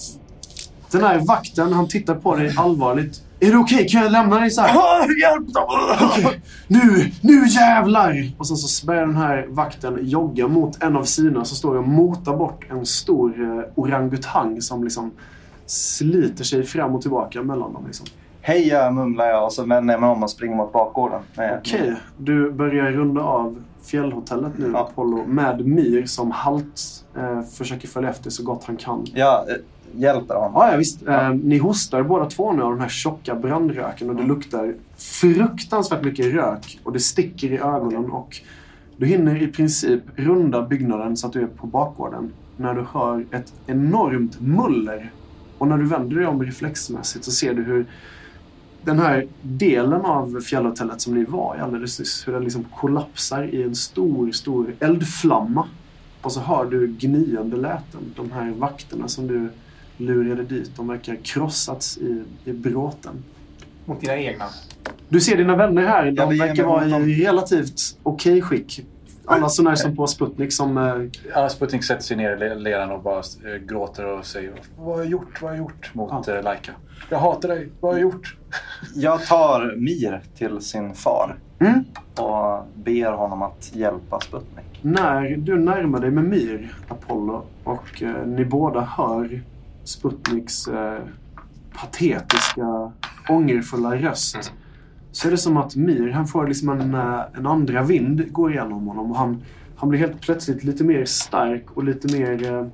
[0.92, 3.22] Den här vakten, han tittar på dig allvarligt.
[3.40, 3.88] Är det okej?
[3.88, 4.78] Kan jag lämna dig så här?
[4.78, 5.66] Ah, Hjälp dem!
[6.02, 8.32] Okej, nu, nu jävlar!
[8.38, 11.88] Och sen så börjar den här vakten jogga mot en av sina som står och
[11.88, 15.12] motar bort en stor eh, orangutang som liksom
[15.66, 17.84] sliter sig fram och tillbaka mellan dem.
[17.86, 18.06] Liksom.
[18.42, 21.22] Heja mumlar jag och så vänder jag mig om och springer mot bakgården.
[21.60, 24.80] Okej, du börjar runda av fjällhotellet nu, Ja.
[24.80, 26.82] Apollo, med Mir som halt
[27.18, 29.06] eh, försöker följa efter så gott han kan.
[29.14, 29.56] Jag eh,
[29.96, 30.52] hjälper honom.
[30.56, 31.08] Ja, ja visst.
[31.08, 36.04] Eh, ni hostar båda två nu av den här tjocka brandröken och det luktar fruktansvärt
[36.04, 38.42] mycket rök och det sticker i ögonen och
[38.98, 43.26] du hinner i princip runda byggnaden så att du är på bakgården när du hör
[43.32, 45.12] ett enormt muller.
[45.58, 47.86] Och när du vänder dig om reflexmässigt så ser du hur
[48.84, 53.44] den här delen av fjällhotellet som ni var i alldeles nyss, hur den liksom kollapsar
[53.44, 55.68] i en stor, stor eldflamma.
[56.22, 58.02] Och så hör du gnyende läten.
[58.16, 59.50] De här vakterna som du
[59.98, 63.24] lurade dit, de verkar krossats i, i bråten.
[63.86, 64.46] Mot dina egna.
[65.10, 67.04] Du ser dina vänner här, Ja, de ger verkar vara dem.
[67.10, 68.86] i relativt okej skick.
[69.30, 70.78] Alla sådana här som på Sputnik som...
[70.78, 70.94] eh,
[71.38, 74.88] Alla Sputnik sätter sig ner i le- leran och bara eh, gråter och säger Vad
[74.96, 75.42] har jag gjort?
[75.42, 75.92] Vad har jag gjort?
[75.96, 76.34] Mot Ja.
[76.38, 76.72] eh, Laika.
[77.10, 77.70] Jag hatar dig.
[77.80, 78.38] Vad har jag gjort?
[78.96, 81.84] Jag tar Mir till sin far Mm.
[82.18, 84.80] och ber honom att hjälpa Sputnik.
[84.82, 89.42] När du närmar dig med Mir, Apollo, och eh, ni båda hör
[89.88, 91.00] Sputniks eh,
[91.74, 92.92] patetiska,
[93.30, 94.54] ångerfulla röst.
[95.12, 98.52] Så är det som att Mir, han får liksom en, eh, en andra vind går
[98.52, 99.12] igenom honom.
[99.12, 99.44] Och han,
[99.76, 102.54] han blir helt plötsligt lite mer stark och lite mer...
[102.54, 102.66] Eh,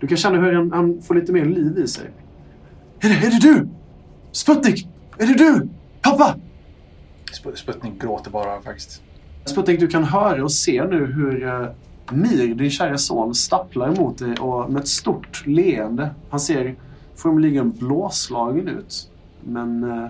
[0.00, 2.10] du kan känna hur han, han får lite mer liv i sig.
[3.00, 3.68] Är det, är det du?
[4.32, 4.88] Sputnik!
[5.18, 5.68] Är det du?
[6.02, 6.34] Pappa!
[7.32, 9.02] Sp- Sputnik gråter bara faktiskt.
[9.44, 11.68] Sputnik, du kan höra och se nu hur eh,
[12.10, 16.10] Mir, din kära son, stapplar emot dig och med ett stort leende.
[16.30, 16.74] Han ser
[17.16, 19.10] formligen blåslagen ut.
[19.44, 20.08] Men eh,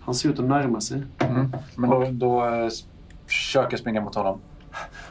[0.00, 1.02] han ser ut att närma sig.
[1.18, 1.52] Mm.
[1.76, 2.68] Men då, då eh,
[3.26, 4.38] försöker jag springa mot honom.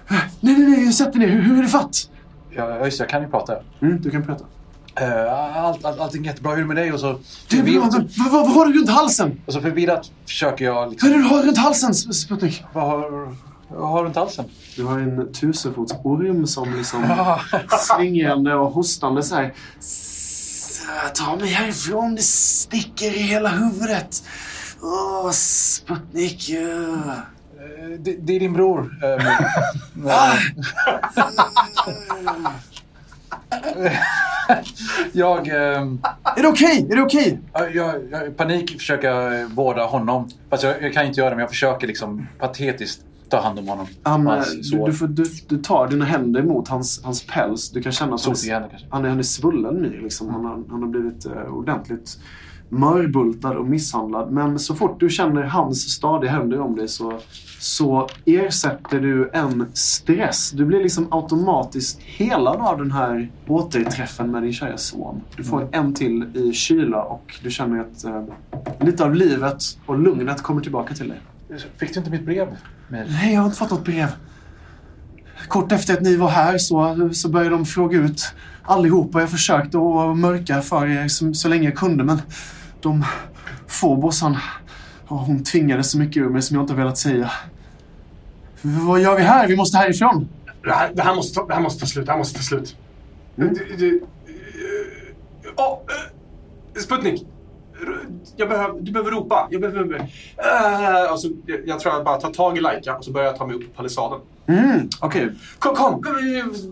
[0.10, 1.28] Nej, nej, nej, sätt dig ner.
[1.28, 2.10] Hur, hur är det fatt?
[2.49, 3.56] Ja, just det, jag kan ju prata.
[3.82, 4.45] Mm, du kan prata.
[5.02, 6.52] Uh, allt, allt, allting är jättebra.
[6.52, 6.93] Hur är det med dig?
[6.93, 9.41] Och så, bra, men vad, vad, vad har du runt halsen?
[9.45, 11.10] och så förvirrat försöker jag Vad är liksom...
[11.10, 12.63] det du har runt halsen, Sp- Sputnik?
[12.73, 13.36] Vad har,
[13.77, 14.45] har du runt halsen?
[14.75, 17.39] Du har en tusenfotsorm som liksom Ah,
[17.79, 19.53] svingande och hostande så här.
[19.79, 20.81] "S-
[21.13, 24.23] Ta mig härifrån, det sticker i hela huvudet.
[24.81, 26.49] Åh, Sputnik.
[26.49, 28.79] ja." eh, det, det är din bror.
[29.03, 29.25] eh,
[29.93, 30.13] men-
[35.12, 36.01] jag, ehm,
[36.38, 36.88] Är det okej?
[36.91, 37.39] Är det okej?
[37.53, 40.29] jag, jag, jag panik försöker jag vårda honom.
[40.49, 43.67] Fast jag, jag kan inte göra det, men jag försöker liksom patetiskt ta hand om
[43.67, 43.88] honom.
[44.03, 47.71] Han, hans du, du, får, du, du tar dina händer mot hans, hans päls.
[47.71, 48.88] Du kan känna att han, kanske.
[48.89, 50.01] han, är, han är svullen Mir.
[50.03, 50.29] Liksom.
[50.29, 52.17] Han, har, han har blivit eh, ordentligt
[52.73, 54.31] mörbultad och misshandlad.
[54.31, 57.19] Men så fort du känner hans stadiga händer om dig så,
[57.59, 60.51] så ersätter du en stress.
[60.51, 65.21] Du blir liksom automatiskt helad av den här återträffen med din kära son.
[65.38, 68.23] Du får en till i kyla och du känner att eh,
[68.79, 71.21] lite av livet och lugnet kommer tillbaka till dig.
[71.77, 72.47] Fick du inte mitt brev?
[72.93, 73.06] Mir?
[73.10, 74.08] Nej, jag har inte fått något brev.
[75.47, 79.19] Kort efter att ni var här så, så började de fråga ut allihopa.
[79.19, 82.21] Jag försökte att mörka för er så, så länge jag kunde men
[82.82, 83.06] de...
[84.21, 84.38] Han...
[85.10, 87.32] ja, Hon tvingade så mycket ur mig som jag inte velat säga.
[88.62, 89.47] Vad gör vi här?
[89.47, 90.27] Vi måste härifrån.
[90.63, 92.06] Det här, det här, måste, ta, det här måste ta slut.
[92.06, 92.75] Det här måste ta slut.
[93.38, 93.53] Mm.
[93.53, 94.03] Du, du,
[95.56, 95.79] åh,
[96.75, 97.27] eh, Sputnik!
[98.37, 99.47] Jag behöver, du behöver ropa.
[99.51, 99.95] Jag behöver...
[99.95, 103.37] Uh, alltså, jag, jag tror jag bara tar tag i Laika och så börjar jag
[103.37, 104.19] ta mig upp på palissaden.
[104.47, 105.29] Mm, okej.
[105.59, 106.01] Kom, kom!
[106.03, 106.15] kom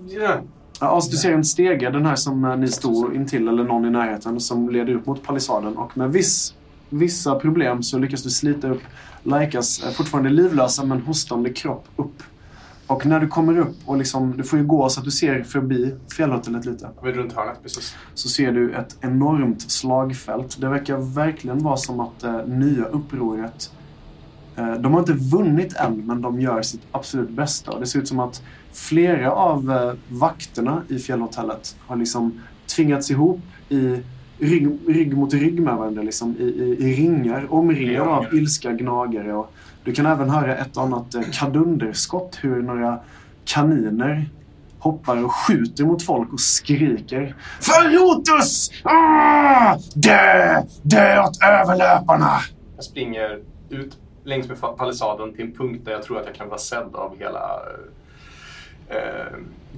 [0.08, 0.38] ja.
[0.80, 3.86] Ja, alltså, du ser en stege, den här som eh, ni stod intill, eller någon
[3.86, 5.78] i närheten, som leder upp mot palissaden.
[5.78, 6.54] Och med viss,
[6.90, 8.82] vissa problem så lyckas du slita upp
[9.24, 12.24] Laikas eh, fortfarande livlösa men hostande kropp upp.
[12.92, 15.44] Och när du kommer upp och liksom, du får ju gå så att du ser
[15.44, 16.90] förbi fjällhotellet lite.
[17.04, 17.96] Är runt hörnet precis.
[18.14, 20.62] Så ser du ett enormt slagfält.
[20.62, 23.72] Det verkar verkligen vara som att det nya upproret
[24.56, 27.72] Eh, De har inte vunnit än, men de gör sitt absolut bästa.
[27.72, 32.42] Och Det ser ut som att flera av eh, vakterna i fjällhotellet har liksom
[32.76, 33.98] tvingats ihop i
[34.40, 36.02] rygg, rygg mot rygg med varandra.
[36.02, 39.34] Liksom, i, i, I ringar, omringade av ilska gnagare.
[39.34, 43.00] Och du kan även höra ett annat eh, kadunderskott, hur några
[43.46, 44.30] kaniner
[44.80, 48.72] hoppar och skjuter mot folk och skriker Ferrotus!
[48.84, 49.78] Ah!
[49.96, 50.62] Dö!
[50.82, 52.40] Dö åt överlöparna!
[52.76, 53.40] Jag springer
[53.70, 56.96] ut längs med palissaden till en punkt där jag tror att jag kan vara sedd
[56.96, 57.92] av hela eh,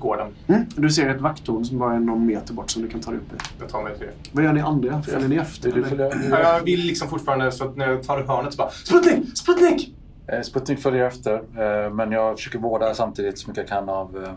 [0.04, 0.28] gården.
[0.48, 0.66] Mm.
[0.76, 3.20] Du ser ett vakttorn som bara är någon meter bort som du kan ta dig
[3.20, 3.36] upp i.
[3.60, 4.14] Jag tar mig till det.
[4.32, 5.02] Vad gör ni andra?
[5.02, 5.72] Följer ni efter?
[5.72, 8.70] Du följer, Ja, Jag vill liksom fortfarande, så att när jag tar hörnet så bara
[8.70, 9.38] Sputnik!
[9.38, 9.96] Sputnik!
[10.28, 14.18] Eh, Sputnik följer efter, eh, men jag försöker vårda samtidigt så mycket jag kan av
[14.24, 14.30] eh,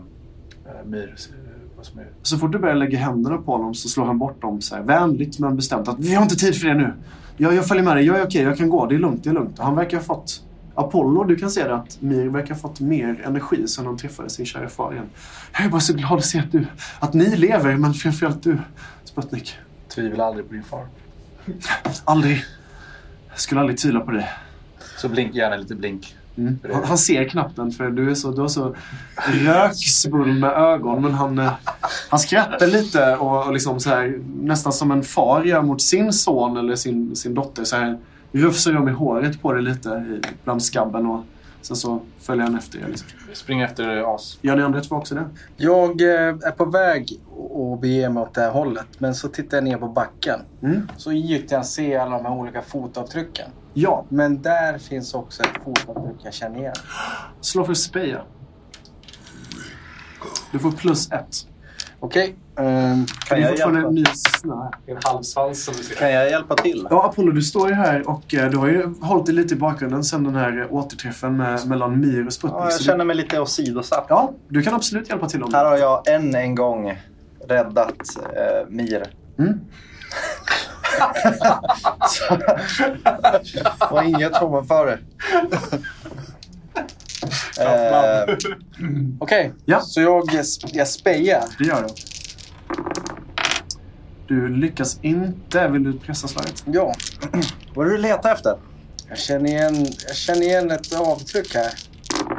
[0.71, 1.15] eh, Myr.
[1.77, 2.07] Vad som är.
[2.21, 4.83] Så fort du börjar lägga händerna på honom så slår han bort dem så här,
[4.83, 5.87] vänligt men bestämt.
[5.87, 6.93] Att vi har inte tid för det nu.
[7.37, 8.05] Jag, jag följer med dig.
[8.05, 8.43] Jag är okej.
[8.43, 8.85] Jag kan gå.
[8.85, 9.23] Det är lugnt.
[9.23, 9.59] Det är lugnt.
[9.59, 10.43] Och han verkar ha fått...
[10.77, 14.29] Apollo, du kan se det att Mir verkar ha fått mer energi sen de träffade
[14.29, 15.09] sin kära far igen.
[15.53, 16.65] Jag är bara så glad att se att, du,
[16.99, 18.57] att ni lever, men framförallt du,
[19.03, 19.57] Sputnik.
[19.95, 20.87] Tvivla aldrig på din far.
[22.05, 22.43] Aldrig.
[23.29, 24.29] Jag skulle aldrig tvivla på dig.
[24.97, 26.15] Så blink gärna lite blink.
[26.37, 26.59] Mm.
[26.73, 28.75] Han, han ser knappt den för du är så, du har så
[29.45, 31.01] röksvullna ögon.
[31.01, 31.53] Men han, eh,
[32.09, 36.13] han skrattar lite och, och liksom så här, nästan som en far gör mot sin
[36.13, 37.63] son eller sin, sin dotter.
[37.63, 37.97] Så här,
[38.37, 41.23] rufsar om i håret på dig lite i, bland skabben och
[41.61, 42.87] sen så följer han efter er.
[42.87, 43.07] Liksom.
[43.33, 44.37] Spring efter as.
[44.41, 45.25] Gör ni andra två också det?
[45.57, 47.19] Jag eh, är på väg
[47.73, 48.87] att bege mig åt det här hållet.
[48.97, 50.39] Men så tittar jag ner på backen.
[50.63, 50.89] Mm.
[50.97, 53.49] Så gick jag se alla de här olika fotavtrycken.
[53.73, 56.73] Ja, Men där finns också ett fotavtryck jag känner igen.
[57.41, 58.21] slå för speja.
[60.51, 61.47] Du får plus ett.
[61.99, 62.35] Okej.
[62.57, 63.91] ehm, Det Kan är jag, fortfarande hjälpa?
[63.91, 64.71] ny snö här.
[64.85, 65.95] Det är en halvsvans som du ser.
[65.95, 66.87] kan jag hjälpa till?
[66.89, 69.57] Ja, Apollo, du står ju här och eh, du har ju hållit dig lite i
[69.57, 72.59] bakgrunden sen den här återträffen med, mellan Mir och Sputnik.
[72.61, 74.05] Ja, jag du- känner mig lite åsidosatt.
[74.09, 75.69] Ja, du kan absolut hjälpa till om Här det.
[75.69, 76.97] har jag än en gång
[77.47, 77.95] räddat
[78.35, 79.03] eh, Mir.
[79.39, 79.59] Mm.
[83.91, 84.99] Var inget tvåan före.
[87.59, 88.35] eh,
[89.19, 89.81] Okej, Ja.
[89.81, 90.23] så jag,
[90.73, 91.43] jag spejar.
[91.59, 91.93] Det gör du.
[94.27, 95.67] Du lyckas inte.
[95.67, 96.63] Vill du pressa slaget?
[96.65, 96.93] Ja,
[97.75, 98.57] vad är det du letar efter?
[99.09, 101.71] jag känner, igen, jag känner igen ett avtryck här.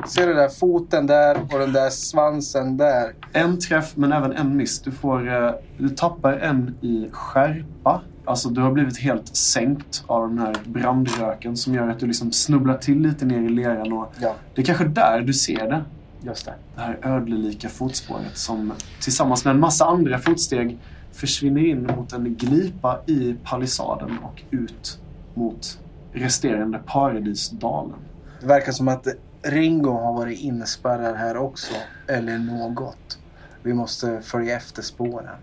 [0.08, 3.14] Ser du där foten där och den där svansen där.
[3.32, 4.80] En träff, men även en miss.
[4.82, 8.02] Du, får, eh, du tappar en i skärpa.
[8.28, 12.32] Alltså, du har blivit helt sänkt av den här brandröken som gör att du liksom
[12.32, 13.92] snubblar till lite ner i leran.
[13.92, 15.84] Och Ja, det är kanske där du ser det.
[16.22, 16.54] just det.
[16.74, 20.78] Det här ödlelika fotspåret som tillsammans med en massa andra fotsteg
[21.12, 24.98] försvinner in mot en glipa i palissaden och ut
[25.34, 25.78] mot
[26.12, 27.96] resterande paradisdalen.
[28.40, 29.06] Det verkar som att
[29.42, 31.72] Ringo har varit inspärrad här också.
[32.06, 33.18] Eller något.
[33.62, 35.34] Vi måste följa efter spåren.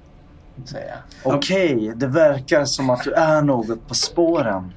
[0.66, 0.88] Säger
[1.24, 1.36] jag.
[1.36, 4.72] Okej, det verkar som att du är något på spåren.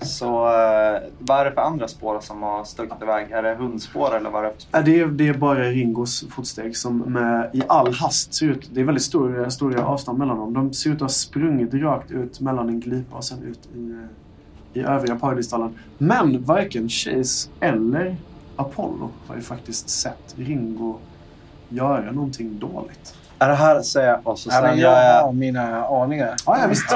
[0.00, 3.30] Så eh, vad är det för andra spår som har stuckit iväg?
[3.30, 4.78] Är det hundspår eller vad är det för spår?
[4.80, 8.68] Ja, Det är, det är bara Ringos fotsteg som med, i all hast ser ut...
[8.72, 10.54] Det är väldigt stora, stora avstånd mellan dem.
[10.54, 14.06] De ser ut att ha sprungit rakt ut mellan en glipa och sen ut i,
[14.78, 15.78] i övriga paradisdalen.
[15.98, 18.16] Men varken Chase eller
[18.56, 20.96] Apollo har ju faktiskt sett Ringo
[21.68, 23.14] göra någonting dåligt.
[23.38, 26.34] Är det här säger jag och så Ja, sen jag jag, har mina aningar.
[26.46, 26.94] Ja, ja visst.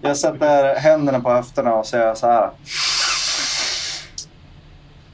[0.00, 2.50] jag sätter händerna på höfterna och säger så här.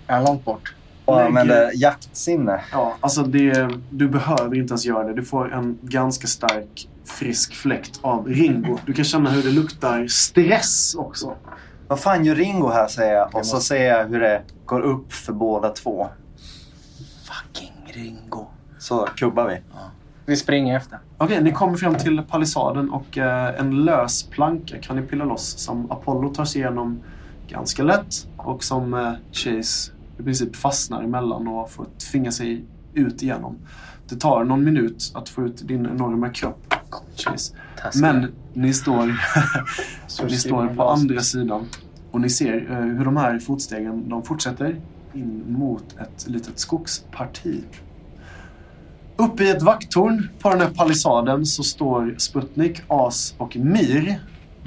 [0.07, 0.74] Är han långt bort?
[1.04, 2.61] Och använder jaktsinne.
[2.72, 5.14] Ja, alltså det, du behöver inte ens göra det.
[5.14, 8.78] Du får en ganska stark frisk fläkt av Ringo.
[8.87, 11.35] Du kan känna hur det luktar stress också.
[11.88, 15.12] Vad fan gör Ringo här säger jag och så ser jag hur det går upp
[15.12, 16.09] för båda två.
[17.24, 18.46] Fucking Ringo.
[18.78, 19.61] Så kubbar vi.
[20.28, 20.98] Vi springer efter.
[21.18, 25.58] Okej, ni kommer fram till palissaden och eh, en lös planka kan ni pilla loss
[25.58, 27.00] som Apollo tar sig igenom
[27.48, 32.64] ganska lätt och som eh, Chase i princip fastnar emellan och får tvinga sig
[32.94, 33.56] ut igenom.
[34.08, 36.74] Det tar någon minut att få ut din enorma kropp,
[37.16, 37.54] Chase.
[38.00, 39.18] Men ni står,
[40.28, 41.66] ni står på andra sidan
[42.10, 44.80] och ni ser eh, hur de här fotstegen de fortsätter
[45.14, 47.64] in mot ett litet skogsparti.
[49.20, 54.20] Uppe i ett vakttorn på den här palissaden så står Sputnik, As och Mir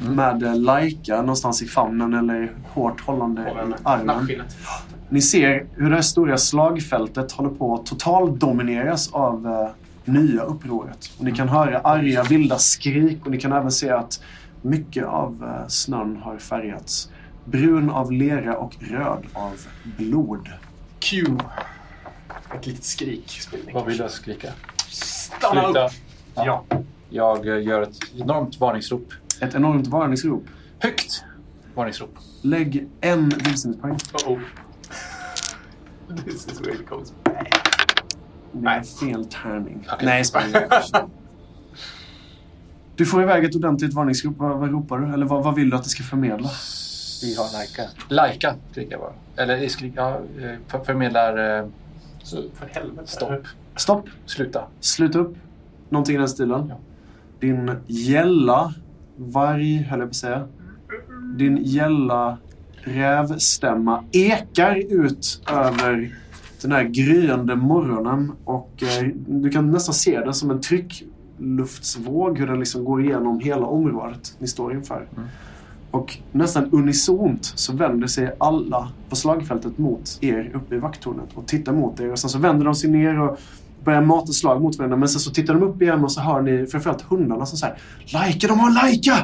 [0.09, 4.29] med eh, Laika någonstans i famnen eller hårt hållande i armen.
[5.09, 9.69] Ni ser hur det här stora slagfältet håller på att totaldomineras av eh,
[10.13, 11.11] nya upproret.
[11.17, 14.23] Och ni kan höra arga vilda skrik och ni kan även se att
[14.61, 17.09] mycket av eh, snön har färgats
[17.45, 19.53] brun av lera och röd av
[19.97, 20.49] blod.
[20.99, 21.25] Q.
[22.55, 23.29] Ett litet skrik.
[23.29, 23.75] Spelning.
[23.75, 24.47] Vad vill du skrika?
[24.87, 25.85] Stanna Sluta.
[25.85, 25.91] upp!
[26.35, 26.65] Ja.
[27.09, 29.13] Jag eh, gör ett enormt varningsrop.
[29.41, 30.43] Ett enormt varningsrop.
[30.79, 31.23] Högt
[31.75, 32.17] varningsrop.
[32.41, 33.93] Lägg en vilsenhetspoäng.
[33.93, 34.39] Uh-oh.
[36.25, 37.13] This is where it goes.
[38.51, 39.87] Det är fel tärning.
[39.93, 40.05] Okej.
[40.05, 40.61] Nej, spänning.
[42.95, 44.37] Du får iväg ett ordentligt varningsrop.
[44.37, 45.13] Vad, vad ropar du?
[45.13, 46.49] Eller vad, vad vill du att det ska förmedla?
[47.21, 47.83] Vi har Laika.
[48.07, 49.43] Lajka skriker jag bara.
[49.43, 51.65] Eller skrik, ja, eh, för, förmedlar eh,
[52.23, 53.07] Så för helvete.
[53.07, 53.47] stopp.
[53.75, 54.09] Stopp.
[54.25, 54.63] Sluta.
[54.79, 55.35] Sluta upp.
[55.89, 56.65] Någonting i den stilen.
[56.69, 56.77] Ja.
[57.39, 58.73] Din gälla
[59.15, 60.47] varg, höll jag på att säga.
[61.35, 62.37] Din gälla
[62.83, 66.15] rävstämma ekar ut över
[66.61, 68.31] den här gryende morgonen.
[68.45, 73.39] Och eh, du kan nästan se det som en tryckluftsvåg, hur den liksom går igenom
[73.39, 75.07] hela området ni står inför.
[75.91, 81.47] Och nästan unisont så vänder sig alla på slagfältet mot er uppe i vakttornet och
[81.47, 82.11] tittar mot er.
[82.11, 83.37] Och sen så vänder de sig ner och
[83.83, 84.97] börjar mata slag mot varandra.
[84.97, 87.77] Men sen så tittar de upp igen och så hör ni framförallt hundarna som säger
[88.13, 89.17] Laika, de har Laika!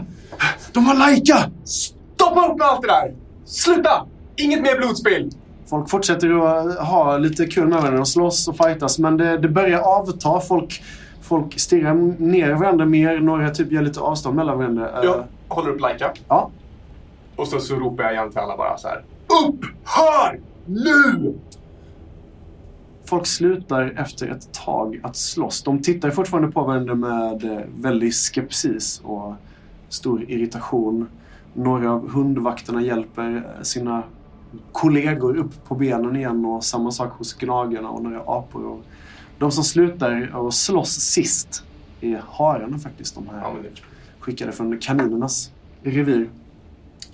[0.73, 1.37] De har Laika!
[1.63, 3.13] Stoppa upp med allt det där!
[3.45, 4.05] Sluta!
[4.35, 5.31] Inget mer blodspill!
[5.69, 9.49] Folk fortsätter att ha lite kul med varandra och slåss och fightas men det, det
[9.49, 10.39] börjar avta.
[10.39, 10.83] Folk,
[11.21, 13.19] folk stirrar ner varandra mer.
[13.19, 14.89] Några typ gör lite avstånd mellan varandra.
[14.89, 16.13] Eh, Jag håller upp Laika.
[16.27, 16.51] ja.
[17.35, 19.03] Och så, så ropar jag igen till alla bara så här.
[19.47, 19.65] Upp!
[19.83, 20.39] Hör!
[20.65, 21.33] Nu!
[23.05, 25.63] Folk slutar efter ett tag att slåss.
[25.63, 29.33] De tittar fortfarande på varandra med eh, väldig skepsis och
[29.89, 31.09] stor irritation.
[31.53, 34.03] Några av hundvakterna hjälper eh, sina
[34.71, 38.65] kollegor upp på benen igen och samma sak hos gnagarna och några apor.
[38.65, 38.81] Och
[39.39, 41.63] de som slutar att slåss sist
[42.01, 43.15] är hararna faktiskt.
[43.15, 43.55] De här Ja.
[44.27, 45.51] Skickade från kaninernas
[45.83, 46.29] revir.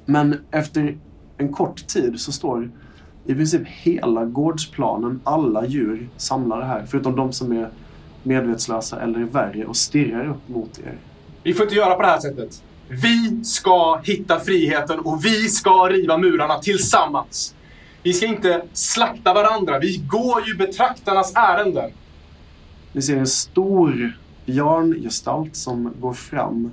[0.06, 0.98] Men efter
[1.38, 2.72] en kort tid så står
[3.26, 6.86] i princip hela gårdsplanen, alla djur samlade här.
[6.88, 7.70] Förutom de som är
[8.24, 10.98] medvetslösa eller värre och stirrar upp mot er.
[11.44, 12.64] Vi får inte göra på det här sättet.
[12.88, 17.56] Vi ska hitta friheten och vi ska riva murarna tillsammans.
[18.04, 19.80] Vi ska inte slakta varandra.
[19.80, 21.92] Vi går ju betraktarnas ärenden.
[22.94, 26.72] Ni ser en stor björngestalt som går fram.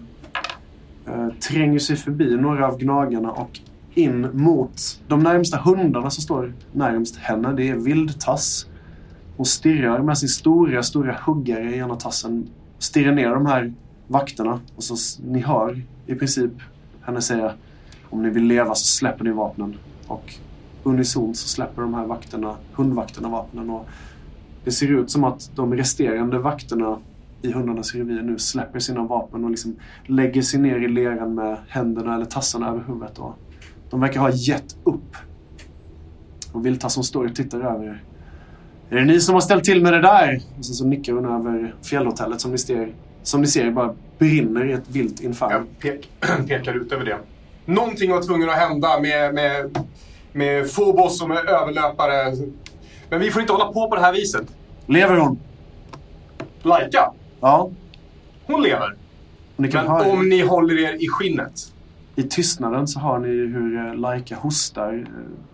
[1.15, 3.61] Eh, tränger sig förbi några av gnagarna och
[3.95, 7.53] in mot de närmsta hundarna som står närmst henne.
[7.53, 8.67] Det är Vildtass.
[9.37, 12.49] Hon stirrar med sin stora, stora huggare i ena tassen.
[12.79, 13.73] Stirrar ner de här
[14.07, 14.61] vakterna.
[14.77, 16.53] Och så ni hör i princip
[17.03, 17.53] henne säga
[18.11, 19.77] om ni vill leva så släpper ni vapnen.
[20.07, 20.35] Och
[20.83, 23.71] unisont så släpper de här vakterna, hundvakterna vapnen.
[23.71, 23.89] Och
[24.65, 26.99] det ser ut som att de resterande vakterna
[27.43, 29.77] i hundarnas revir nu släpper sina vapen och liksom
[30.07, 33.19] lägger sig ner i leran med händerna eller tassarna över huvudet.
[33.19, 33.39] Och
[33.91, 35.17] de verkar ha gett upp.
[36.53, 38.03] Och Vildtasson står och tittar över er.
[38.91, 40.41] Är det ni som har ställt till med det där?
[40.59, 44.71] Och sen så nickar hon över fjällhotellet som ni ser, som ni ser bara brinner
[44.71, 45.53] i ett vilt inferno.
[45.53, 46.11] Jag pek,
[46.49, 47.19] pekar ut över det.
[47.65, 49.79] Någonting var tvungen att hända med, med,
[50.33, 52.37] med Phobos som är överlöpare.
[53.11, 54.47] Men vi får inte hålla på på det här viset.
[54.87, 55.39] Lever hon?
[56.63, 57.71] Laika, Ja.
[58.47, 58.95] hon lever.
[59.57, 60.09] Ni kan Men höra.
[60.11, 61.73] om ni håller er i skinnet.
[62.17, 64.93] I tystnaden så hör ni hur eh, Laika hostar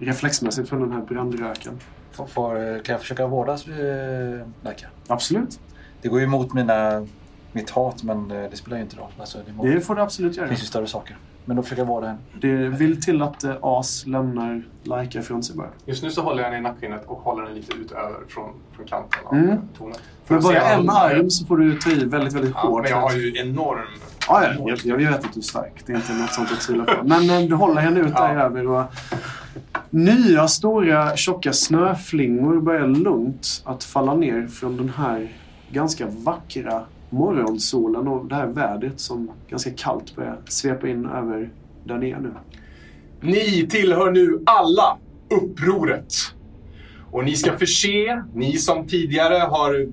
[0.00, 1.78] eh, reflexmässigt från den här brandröken.
[2.12, 4.86] Får, får, kan jag försöka vårda eh, Laika?
[5.06, 5.60] Absolut.
[6.02, 7.06] Det går ju emot mina,
[7.52, 9.10] mitt hat, men eh, det spelar ju inte roll.
[9.20, 10.48] Alltså, det, må, Det får du absolut det göra.
[10.48, 11.16] finns ju större saker.
[11.48, 12.18] Men då försöker jag vårda henne.
[12.40, 15.68] Det vill till att eh, As lämnar Laika ifrån sig bara.
[15.86, 18.86] Just nu så håller jag den i nackskinnet och håller den lite utöver från, från
[18.86, 19.56] kanten av Mm.
[19.78, 20.00] tornet.
[20.24, 22.82] För se bara en arm så får du ta i väldigt, väldigt Ja, hårt.
[22.82, 23.78] men jag har ju enorm...
[24.28, 25.82] Ja, ja, jag, jag vet att du är stark.
[25.86, 27.04] Det är inte något sånt att tvivla på.
[27.08, 28.40] Men eh, du håller henne ut där Ja.
[28.42, 28.84] över och
[29.90, 35.32] nya stora tjocka snöflingor börjar lugnt att falla ner från den här
[35.70, 36.82] ganska vackra
[37.16, 41.50] morgonsolen och det här vädret som ganska kallt börjar svepa in över
[41.84, 42.34] där ni är nu.
[43.20, 44.98] Ni tillhör nu alla
[45.30, 46.12] upproret.
[47.10, 49.86] Och ni ska förse, ni som tidigare har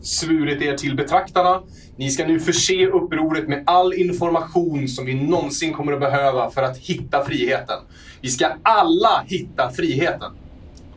[0.00, 1.62] svurit er till betraktarna,
[1.96, 6.62] ni ska nu förse upproret med all information som vi någonsin kommer att behöva för
[6.62, 7.76] att hitta friheten.
[8.20, 10.32] Vi ska alla hitta friheten.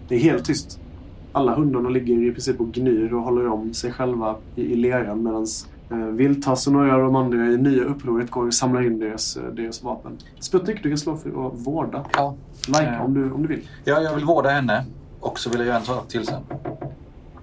[0.08, 0.80] Det är helt tyst.
[1.32, 5.24] Alla hundarna ligger i princip och gnyr och håller om sig själva i, i leran
[5.24, 5.48] medan
[5.98, 9.44] Viltas och några av de andra i nya upproret går och samlar in deras, eh,
[9.44, 10.18] deras vapen.
[10.39, 12.06] Sputnik, du kan slå för att vårda.
[12.14, 12.36] Ja.
[12.68, 13.02] Laika Eh.
[13.06, 13.68] om, du, om du vill.
[13.84, 14.86] ja, jag vill vårda henne.
[15.20, 16.42] Och så vill jag göra en sak till sen.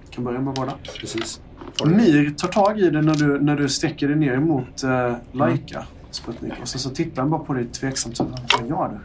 [0.09, 0.73] kan börja med vårda.
[0.99, 1.41] Precis.
[1.85, 5.83] Mir tar tag i det när du, när du sträcker dig ner mot uh, Laika,
[6.11, 6.53] Sputnik.
[6.61, 8.17] Och så, så tittar han bara på dig tveksamt.
[8.17, 8.23] Så,
[8.59, 8.99] Vad gör du?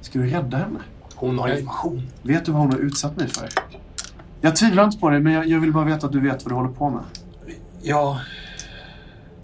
[0.00, 0.78] Ska du rädda henne?
[1.14, 2.02] Hon har information.
[2.22, 3.48] Vet du vad hon har utsatt mig för?
[4.40, 6.50] Jag tvivlar inte på dig, men jag, jag vill bara veta att du vet vad
[6.52, 7.02] du håller på med.
[7.86, 8.20] Ja...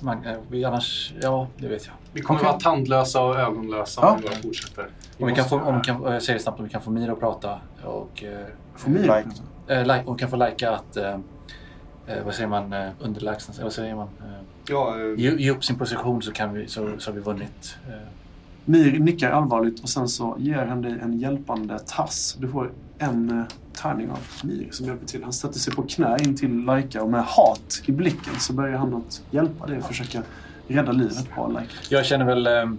[0.03, 1.15] Man, eh, vi annars...
[1.23, 1.95] Ja, det vet jag.
[2.13, 2.49] Vi kommer Okej.
[2.51, 4.11] vara tandlösa och ögonlösa Ja.
[4.11, 4.87] om vi bara fortsätter.
[5.19, 7.13] Om vi kan få, om vi kan, jag säger snabbt om vi kan få Mira
[7.13, 8.25] att prata och...
[8.25, 9.29] Eh, Får Mir Like.
[9.69, 10.97] eh, like, och kan få Laika att...
[10.97, 11.15] Eh,
[12.07, 12.73] eh, vad säger man?
[12.73, 13.55] Eh, underlägsna...
[13.63, 14.09] Vad säger man?
[14.21, 17.21] Eh, Ja, eh, ge, ge upp sin position så, kan vi, så, så har vi
[17.21, 17.77] vunnit.
[17.89, 17.95] Eh,
[18.65, 22.37] Mir nickar allvarligt och sen så ger han dig en hjälpande tass.
[22.41, 23.45] Du får en
[23.83, 25.23] tärning av Mir som hjälper till.
[25.23, 28.79] Han sätter sig på knä in till Laika och med hat i blicken så börjar
[28.79, 30.23] han att hjälpa dig och försöka
[30.69, 31.73] rädda livet på Laika.
[31.89, 32.47] jag känner väl...
[32.47, 32.73] Eh,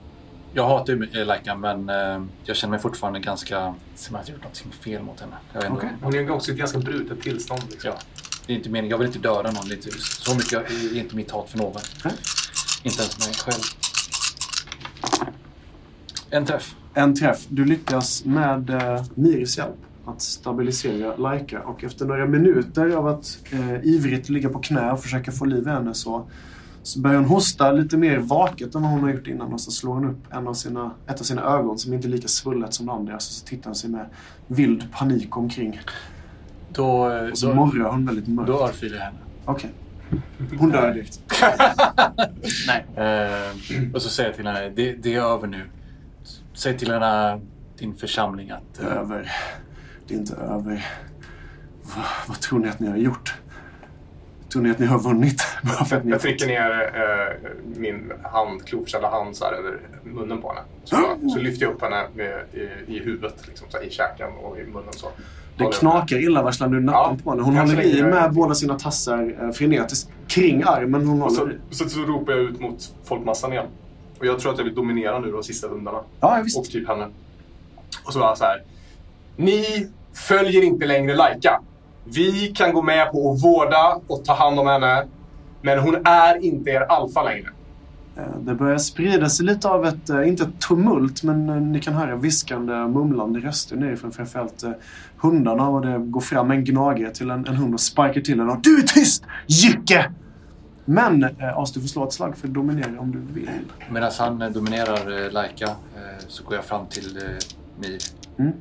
[0.54, 3.76] jag hatar ju eh, Laika men eh, jag känner mig fortfarande ganska...
[3.96, 5.36] Som att jag gjort något fel mot henne.
[5.54, 5.74] Jag inte.
[5.74, 5.90] Okej.
[6.02, 7.62] hon är också i ett ganska brutet tillstånd.
[7.70, 7.92] Liksom.
[7.92, 8.00] Ja.
[8.48, 8.90] Det är inte meningen.
[8.90, 9.68] Jag vill inte döda någon.
[9.68, 11.82] Det är inte, så mycket är inte mitt hat för någon.
[12.06, 12.14] Nej.
[12.84, 13.64] Inte ens mig själv.
[16.30, 16.76] En träff.
[16.94, 17.46] En träff.
[17.50, 19.76] Du lyckas med eh, Mirs hjälp
[20.06, 25.00] att stabilisera Laika och efter några minuter av att eh, ivrigt ligga på knä och
[25.04, 26.30] försöka få liv i henne så,
[26.84, 29.72] så börjar hon hosta lite mer vaket än vad hon har gjort innan och så
[29.72, 32.74] slår hon upp en av sina, ett av sina ögon som inte är lika svullet
[32.74, 34.06] som det andra och så tittar hon sig med
[34.48, 35.80] vild panik omkring.
[36.74, 36.88] Då,
[37.32, 38.48] Och så då, morrar hon väldigt mörkt.
[38.48, 39.18] då örfilar jag henne.
[39.46, 39.70] Okej.
[40.60, 41.22] Hon dör direkt.
[42.68, 42.86] Nej.
[43.08, 43.56] Eh,
[43.94, 45.62] och så säger jag till henne, det, det är över nu.
[46.54, 47.40] Säg till henne,
[47.80, 48.80] din församling att...
[48.80, 49.32] eh, Över.
[50.12, 50.88] Är inte över.
[51.84, 53.34] Vad, vad tror ni att ni har gjort?
[54.52, 55.44] Tror ni att ni har vunnit?
[55.64, 60.48] Bara har Jag trycker ner eh, min hand, kloförsedda hand så här över munnen på
[60.50, 60.62] henne.
[60.84, 60.96] Så,
[61.34, 64.58] så lyfter jag upp henne med, i, i huvudet, liksom, så här, i käken och
[64.60, 64.94] i munnen.
[64.94, 65.08] Så.
[65.58, 67.44] Det jag knakar illavarslande ur nacken Ja, på henne.
[67.44, 71.08] Hon så håller i med båda sina tassar eh, frenetiskt kring armen.
[71.08, 71.76] Hon Och så, håller i.
[71.76, 73.66] så, så ropar jag ut mot folkmassan igen.
[74.20, 76.00] Och jag tror att jag vill dominera nu de sista hundarna.
[76.20, 76.72] Ja, Och visst.
[76.72, 77.08] typ henne.
[78.06, 78.64] Och så var jag så här.
[79.36, 81.62] Ni följer inte längre Laika.
[82.04, 85.06] Vi kan gå med på att vårda och ta hand om henne.
[85.62, 87.50] Men hon är inte er alfa längre.
[88.18, 91.80] Eh, Det börjar sprida sig lite av ett, eh, inte ett tumult, men eh, ni
[91.80, 94.64] kan höra viskande, mumlande röster nerifrån framförallt
[95.18, 95.70] hundarna.
[95.70, 98.52] Och det går fram en gnagare till en, en hund och sparkar till henne.
[98.52, 99.24] Och, du är tyst!
[99.48, 100.12] Jycke!
[100.86, 103.50] Men eh, As, du får slå ett slag för att dominera om du vill.
[103.92, 107.24] Medan han dominerar eh, Laika eh, så går jag fram till eh,
[107.80, 107.98] Mir
[108.42, 108.54] Mm.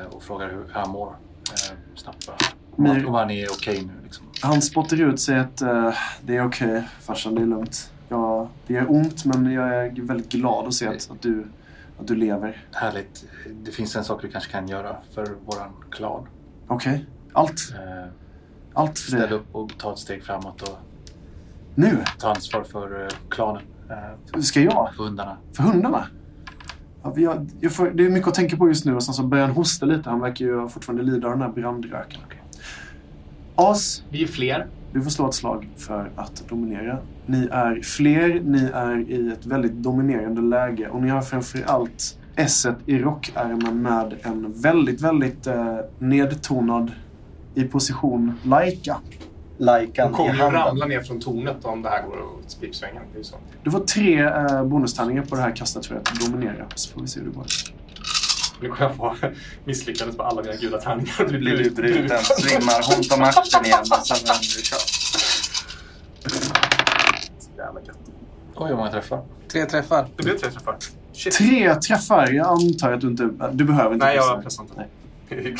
[0.00, 1.08] eh, och frågar hur han mår.
[1.08, 2.36] Eh, snabbt bara.
[2.76, 4.26] Om, han- är okej nu liksom.
[4.42, 7.92] Han spottar ut sig att eh, det är okej farsan, det är lugnt.
[8.08, 11.46] Ja, det gör ont men jag är väldigt glad att se att, att, du,
[12.00, 12.64] att du lever.
[12.72, 13.24] Härligt.
[13.64, 16.26] Det finns en sak du kanske kan göra för våran klan.
[16.68, 17.60] Okej, allt.
[17.74, 18.10] Eh,
[18.74, 19.34] Allt för ställa det.
[19.34, 20.78] upp och ta ett steg framåt och
[21.74, 21.98] Nu?
[22.18, 23.62] ta ansvar för klanen.
[24.34, 24.90] Eh, Ska jag?
[24.96, 25.36] för hundarna.
[25.52, 26.06] För hundarna?
[27.06, 29.22] Ja, vi har, får, det är mycket att tänka på just nu och sen så
[29.22, 30.10] börjar han hosta lite.
[30.10, 32.20] Han verkar ju fortfarande lida av den här brandröken.
[33.54, 34.66] As, Vi är fler.
[34.92, 36.98] Du får slå ett slag för att dominera.
[37.26, 42.76] Ni är fler, ni är i ett väldigt dominerande läge och ni har framförallt esset
[42.86, 46.92] i rockärmen med en väldigt, väldigt eh, nedtonad
[47.54, 48.96] i position Laika.
[49.58, 50.62] Laikan De i kommer ju handen.
[50.62, 52.56] ramla ner från tornet om det här går åt
[53.22, 53.36] så.
[53.62, 56.66] Du får tre eh, bonustärningar på det här kastet för att dominera.
[56.74, 57.46] Så får vi se hur det går.
[58.60, 59.16] Nu kommer jag få
[59.64, 61.28] misslyckades på alla mina gula tärningar.
[61.28, 64.78] Du blir utbruten, svimmar, hon tar makten igen och sen vänder du kör.
[67.56, 67.98] Jävla gött.
[68.54, 69.22] Oj, hur många träffar.
[69.52, 70.08] Tre träffar.
[70.16, 70.76] Det blev tre träffar.
[71.12, 71.32] Shit.
[71.32, 72.30] Tre träffar.
[72.30, 73.30] Jag antar att du inte...
[73.52, 74.30] Du behöver inte Nej, pressa.
[74.32, 74.74] jag pressar inte.
[75.28, 75.56] Nej.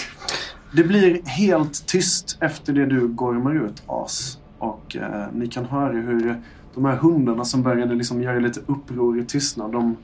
[0.76, 4.38] Det blir helt tyst efter det du gormar ut As.
[4.58, 6.40] Och eh, ni kan höra hur
[6.74, 9.96] de här hundarna som började liksom göra lite uppror i tystnad, de,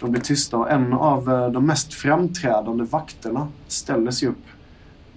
[0.00, 0.56] de blir tysta.
[0.56, 4.42] Och en av eh, de mest framträdande vakterna ställer sig upp.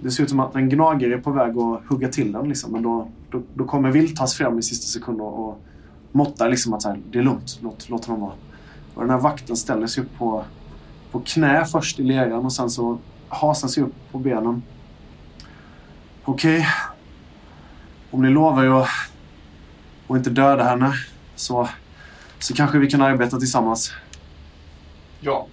[0.02, 2.50] Det ser ut som att en gnagare är på väg att hugga till den.
[2.50, 2.72] Liksom.
[2.72, 5.62] Men då, då, då kommer Viltas fram i sista sekund och, och
[6.12, 8.34] måttar liksom att så här, det är lugnt, låt, låt honom vara.
[8.94, 10.44] Och den här vakten ställer sig upp på,
[11.12, 12.98] på knä först i leran och sen så
[13.30, 14.62] hasar sig upp på benen.
[16.30, 16.68] Okej.
[18.12, 18.90] Om ni lovar att,
[20.08, 20.94] att inte döda henne
[21.36, 21.70] så,
[22.40, 23.94] så kanske vi kan arbeta tillsammans.
[25.20, 25.48] Ja.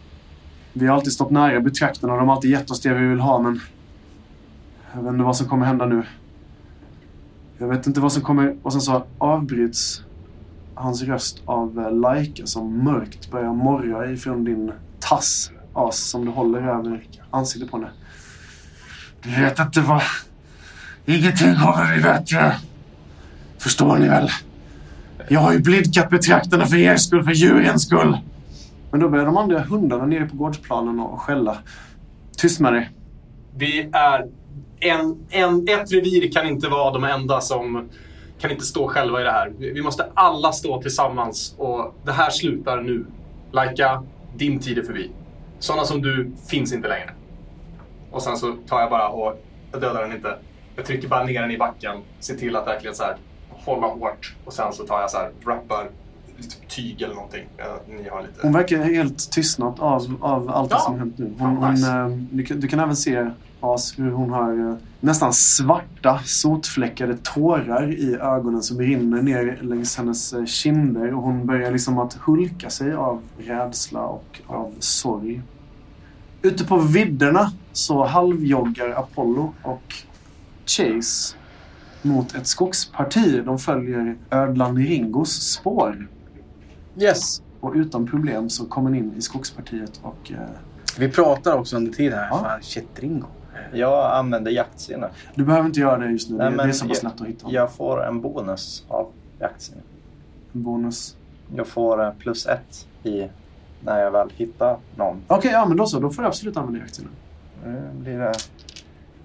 [0.72, 3.20] Vi har alltid stått nära betraktarna och de har alltid gett oss det vi vill
[3.20, 3.60] ha men
[4.94, 6.02] jag vet inte vad som kommer hända nu.
[7.58, 8.56] Jag vet inte vad som kommer...
[8.62, 10.02] Och sen så avbryts
[10.74, 16.30] hans röst av eh, Laika som mörkt börjar morra ifrån din tass, as, som du
[16.30, 17.90] håller över ansiktet på henne.
[19.22, 20.02] Du vet inte vad...
[21.06, 22.56] Ingenting kommer bli bättre.
[23.58, 24.30] Förstår ni väl?
[25.28, 28.18] Jag har ju blidkat betraktarna för er skull, för djurens skull.
[28.90, 31.58] Men då börjar de andra hundarna nere på gårdsplanen och skälla.
[32.36, 32.90] Tyst med dig.
[33.56, 34.26] Vi är...
[34.80, 37.88] En, en, ett revir kan inte vara de enda som
[38.40, 39.52] kan inte stå själva i det här.
[39.58, 43.06] Vi måste alla stå tillsammans och det här slutar nu.
[43.52, 44.02] Laika,
[44.36, 45.10] din tid är förbi.
[45.58, 47.10] Sådana som du finns inte längre.
[48.10, 49.42] Och sen så tar jag bara och
[49.72, 50.36] jag dödar den inte.
[50.76, 51.96] Jag trycker bara ner den i backen.
[52.20, 53.16] Ser till att verkligen så här
[53.50, 54.34] hålla hårt.
[54.44, 55.88] Och sen så tar jag så här, wrappar
[56.36, 57.44] lite tyg eller någonting.
[57.56, 58.34] Ja, ni har lite...
[58.42, 60.80] Hon verkar helt tystnad av, av allt det Ja.
[60.80, 61.34] som hänt nu.
[61.38, 61.90] Hon, Fan, nice.
[61.92, 66.20] hon, eh, du, kan, du kan även se As, hur hon har eh, nästan svarta,
[66.24, 71.14] sotfläckade tårar i ögonen som rinner ner längs hennes eh, kinder.
[71.14, 75.42] Och hon börjar liksom att hulka sig av rädsla och av sorg.
[76.42, 79.94] Ute på vidderna så halvjoggar Apollo och
[80.66, 81.36] Chase
[82.02, 83.42] mot ett skogsparti.
[83.44, 86.08] De följer ödlan Ringos spår.
[86.98, 87.42] Yes.
[87.60, 90.32] Och utan problem så kommer ni in i skogspartiet och...
[90.32, 90.38] Eh,
[90.98, 92.28] Vi pratar också under tiden här.
[92.30, 92.38] Ja.
[92.38, 93.26] Fan, shit, Ringo.
[93.72, 95.08] Jag använder jaktsinne.
[95.34, 96.36] du behöver inte göra det just nu.
[96.36, 97.46] Nej, det, är så pass jag- lätt att hitta.
[97.50, 99.80] Jag får en bonus av jaktsinne.
[100.52, 101.16] En bonus.
[101.56, 103.28] Jag får eh, plus ett i
[103.80, 105.22] när jag väl hittar någon.
[105.26, 106.00] Okej, ja men då så.
[106.00, 107.08] Då får du absolut använda jaktsinne.
[107.64, 108.32] Nu blir det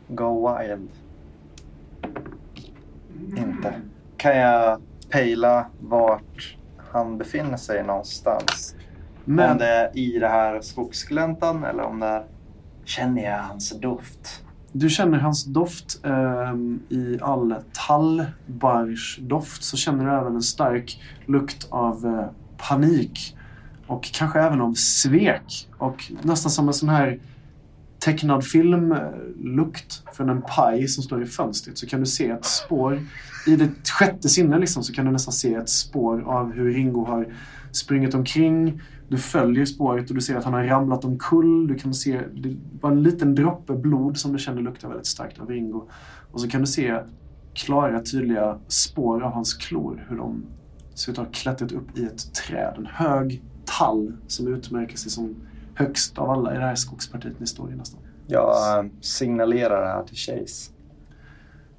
[0.08, 0.90] Go Wild.
[3.38, 3.74] Inte.
[4.18, 6.58] Kan jag pejla vart
[6.92, 8.76] han befinner sig någonstans?
[9.26, 12.24] Om Men det är i det här skogsgläntan eller om det är...
[12.86, 14.44] Känner jag hans doft?
[14.72, 17.56] du känner hans doft ehm, i all
[17.88, 22.26] tallbarrsdoft så känner du även en stark lukt av eh,
[22.70, 23.38] panik.
[23.88, 25.68] Och kanske även av svek.
[25.78, 27.20] Och nästan som en sån här
[28.00, 33.00] tecknad filmlukt från en paj som står i fönstret så kan du se ett spår.
[33.48, 37.06] I ditt sjätte sinne liksom, så kan du nästan se ett spår av hur Ringo
[37.06, 37.28] har
[37.72, 38.82] sprungit omkring.
[39.08, 41.68] Du följer spåret och du ser att han har ramlat omkull.
[41.68, 45.08] Du kan se det var bara en liten droppe blod som du känner luktar väldigt
[45.08, 45.90] starkt av Ringo.
[46.32, 47.00] Och så kan du se
[47.54, 50.06] klara, tydliga spår av hans klor.
[50.10, 50.44] Hur de
[50.94, 52.74] ser ut att ha klättrat upp i ett träd.
[52.78, 55.36] En hög tall som utmärker sig som
[55.80, 58.00] högst av alla i det här skogspartiet ni står i nästan.
[58.28, 60.72] Jag eh, signalerar det här till Chase.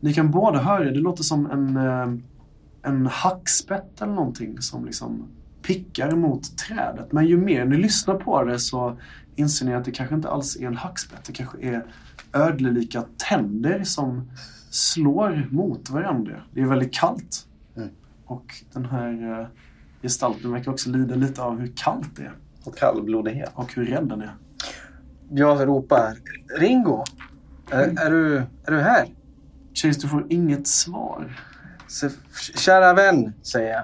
[0.01, 5.27] Ni kan båda höra, det låter som en, eh, en hackspett eller någonting som liksom
[5.63, 7.13] pickar mot trädet.
[7.13, 8.97] Men ju mer ni lyssnar på det så
[9.37, 11.25] inser ni att det kanske inte alls är en hackspett.
[11.25, 11.85] Det kanske är
[12.33, 14.31] ödlelika tänder som
[14.71, 16.43] slår mot varandra.
[16.53, 17.47] Det är väldigt kallt.
[17.77, 17.89] Mm.
[18.25, 19.47] Och den här eh,
[20.03, 22.35] gestalten verkar också lida lite av hur kallt det är.
[22.65, 23.51] Och kallblodighet.
[23.55, 24.35] Och hur rädd den är.
[25.31, 26.17] Jag ropar.
[26.59, 27.05] Ringo!
[27.71, 29.07] Är, är, du, är du här?
[29.75, 31.37] Chase, du får inget svar.
[31.89, 32.09] Så,
[32.57, 33.83] kära vän, säger jag.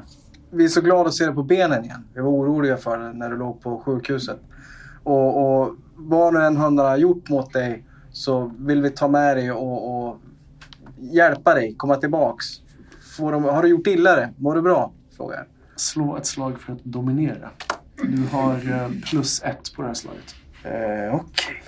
[0.51, 2.05] Vi är så glada att se dig på benen igen.
[2.14, 4.41] Vi var oroliga för dig när du låg på sjukhuset.
[5.03, 9.37] Och, och vad nu än hundarna har gjort mot dig så vill vi ta med
[9.37, 10.16] dig och, och
[10.99, 12.47] hjälpa dig komma tillbaks.
[13.16, 14.31] får de, har du gjort illa det?
[14.37, 14.93] Mår du bra?
[15.16, 15.47] Frågar jag.
[15.77, 17.51] Slå ett slag för att dominera.
[18.03, 20.34] Du har eh, plus ett på det här slaget.
[20.64, 21.62] Eh, Okej.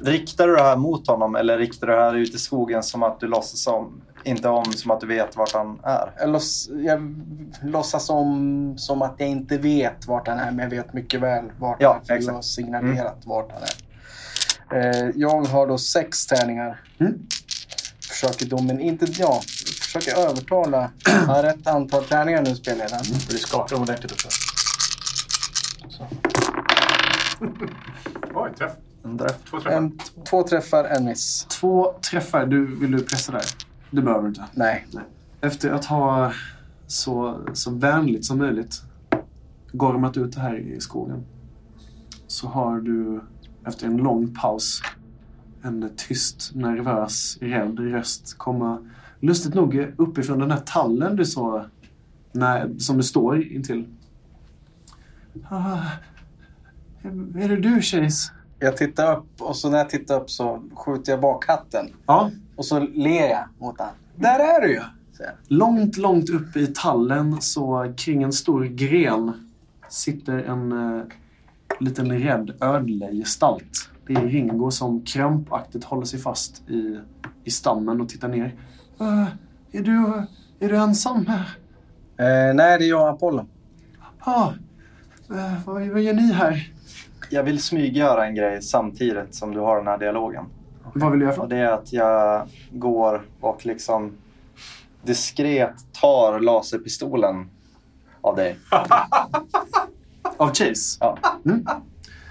[0.00, 3.02] Riktar du det här mot honom eller riktar du det här ut i skogen som
[3.02, 6.12] att du låtsas om, inte om, som att du vet vart han är?
[6.18, 7.14] Jag, låts, jag
[7.62, 11.44] låtsas som, som att jag inte vet vart han är, men jag vet mycket väl
[11.58, 12.04] vart Ja, han är.
[12.04, 12.26] För exakt.
[12.26, 13.86] jag har signalerat vart han är.
[14.72, 16.80] Eh, jag har då sex tärningar.
[17.00, 17.14] Mm.
[18.08, 18.80] Försöker domin...
[18.80, 19.42] Inte jag.
[19.80, 20.90] Försöker övertala.
[21.04, 23.04] Jag har rätt antal tärningar nu spelledaren.
[23.04, 24.28] För du skakar ordentligt också.
[28.34, 28.72] Oj, träff.
[29.04, 29.36] En träff.
[29.50, 29.76] Två träffar.
[29.76, 29.98] En,
[30.30, 31.44] två träffar, en miss.
[31.44, 32.46] Två träffar.
[32.46, 33.42] Du, vill du pressa där?
[33.90, 34.44] Det behöver du inte.
[34.54, 34.86] Nej.
[35.40, 36.32] Efter att ha
[36.86, 38.82] så, så vänligt som möjligt
[39.72, 41.24] gormat ut det här i skogen
[42.26, 43.20] så har du
[43.66, 44.82] efter en lång paus
[45.62, 48.78] en tyst, nervös, rädd röst komma
[49.20, 51.64] lustigt nog uppifrån den här tallen du så
[52.32, 53.86] när, som du står intill.
[55.48, 55.78] Ah,
[57.38, 58.32] är det du Chase?
[58.58, 61.86] Jag tittar upp och så när jag tittar upp så skjuter jag bak hatten.
[62.06, 63.94] Ja, Och så ler jag mot honom.
[64.16, 64.80] Där är du ju!
[65.48, 69.32] Långt, långt uppe i tallen så kring en stor gren
[69.88, 71.02] sitter en eh,
[71.80, 73.90] liten rädd ödlegestalt.
[74.06, 77.00] Det är Ringo som krampaktigt håller sig fast i,
[77.44, 78.54] i stammen och tittar ner.
[79.00, 79.26] "Eh,
[79.72, 80.12] är, du,
[80.60, 81.48] är du ensam här?
[82.18, 83.46] Eh, nej, det är jag och Apollo.
[84.18, 84.52] Ah,
[85.30, 86.70] eh, vad, vad gör ni här?
[87.30, 90.44] Jag vill smyggöra en grej samtidigt som du har den här dialogen.
[90.94, 94.12] Vad vill du göra Och det är att jag går och liksom
[95.02, 97.50] diskret tar laserpistolen
[98.20, 98.58] av dig.
[100.36, 100.98] Av Chase?
[101.00, 101.18] Ja.
[101.44, 101.66] Mm.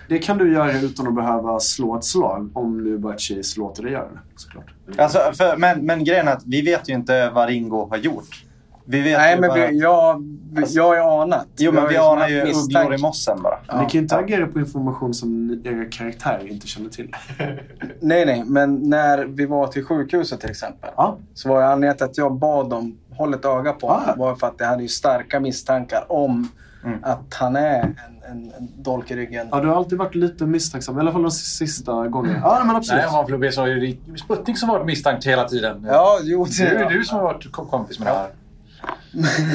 [0.10, 3.84] Det kan du göra utan att behöva slå ett slag om nu bara Chase låter
[3.84, 4.20] dig göra det.
[4.36, 4.74] Såklart.
[4.98, 8.45] Alltså, för, men, men grejen är att vi vet ju inte vad Ringo har gjort.
[8.86, 9.68] Vi vet Nej, men bara...
[9.68, 10.24] vi, jag,
[10.70, 11.48] jag har ju anat.
[11.58, 13.60] Jo, men vi som anar ju ugglor i mossen bara.
[13.68, 13.74] Ja.
[13.74, 17.16] Ni kan ju inte agera på information som era karaktärer inte känner till.
[18.00, 20.90] Nej, nej, men när vi var till sjukhuset till exempel.
[20.98, 21.18] Ja.
[21.34, 24.00] Så var det anledningen till att jag bad dem hålla ett öga på Ah.
[24.00, 24.20] honom.
[24.20, 26.48] var för att jag hade ju starka misstankar om
[26.86, 27.00] Mm.
[27.04, 27.96] att han är en,
[28.32, 29.48] en, en dolk i ryggen.
[29.52, 30.98] Ja, du har alltid varit lite misstänksam.
[30.98, 32.40] I alla fall de sista gångerna.
[32.44, 33.02] Ja, men absolut.
[33.02, 35.86] Nej, om man får be så är det Sputnik som har varit misstänkt hela tiden.
[35.90, 36.46] Ja, jo.
[36.58, 38.28] Det är ju du som har varit kom- kompis med det här.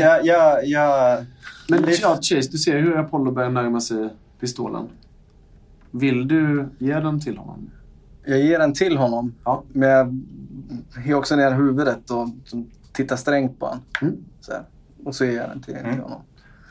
[0.00, 1.24] Jag, jag, jag...
[1.68, 4.08] Men Lyft- ja, Chase, du ser hur Apollo börjar närma sig
[4.40, 4.88] pistolen.
[5.90, 7.70] Vill du ge den till honom?
[8.24, 9.34] Jag ger den till honom.
[9.44, 9.62] Ja.
[9.72, 10.26] Men
[10.96, 12.28] jag har också ner huvudet och
[12.92, 13.82] tittar strängt på honom.
[14.02, 14.16] Mm.
[14.40, 14.62] Så här.
[15.04, 15.92] Och så ger jag den till, Mm.
[15.94, 16.20] till honom.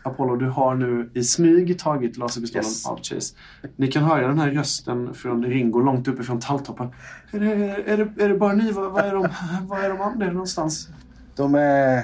[0.03, 2.85] Apollo, du har nu i smyg tagit laserpistolen Yes.
[2.85, 3.35] av Chase.
[3.75, 6.87] Ni kan höra den här rösten från Ringo långt uppifrån talltoppen.
[7.31, 7.51] Är det,
[7.91, 8.71] är det, är det bara ni?
[8.71, 9.27] Var, var, är de,
[9.67, 10.89] var är de andra någonstans?
[11.35, 12.03] De är...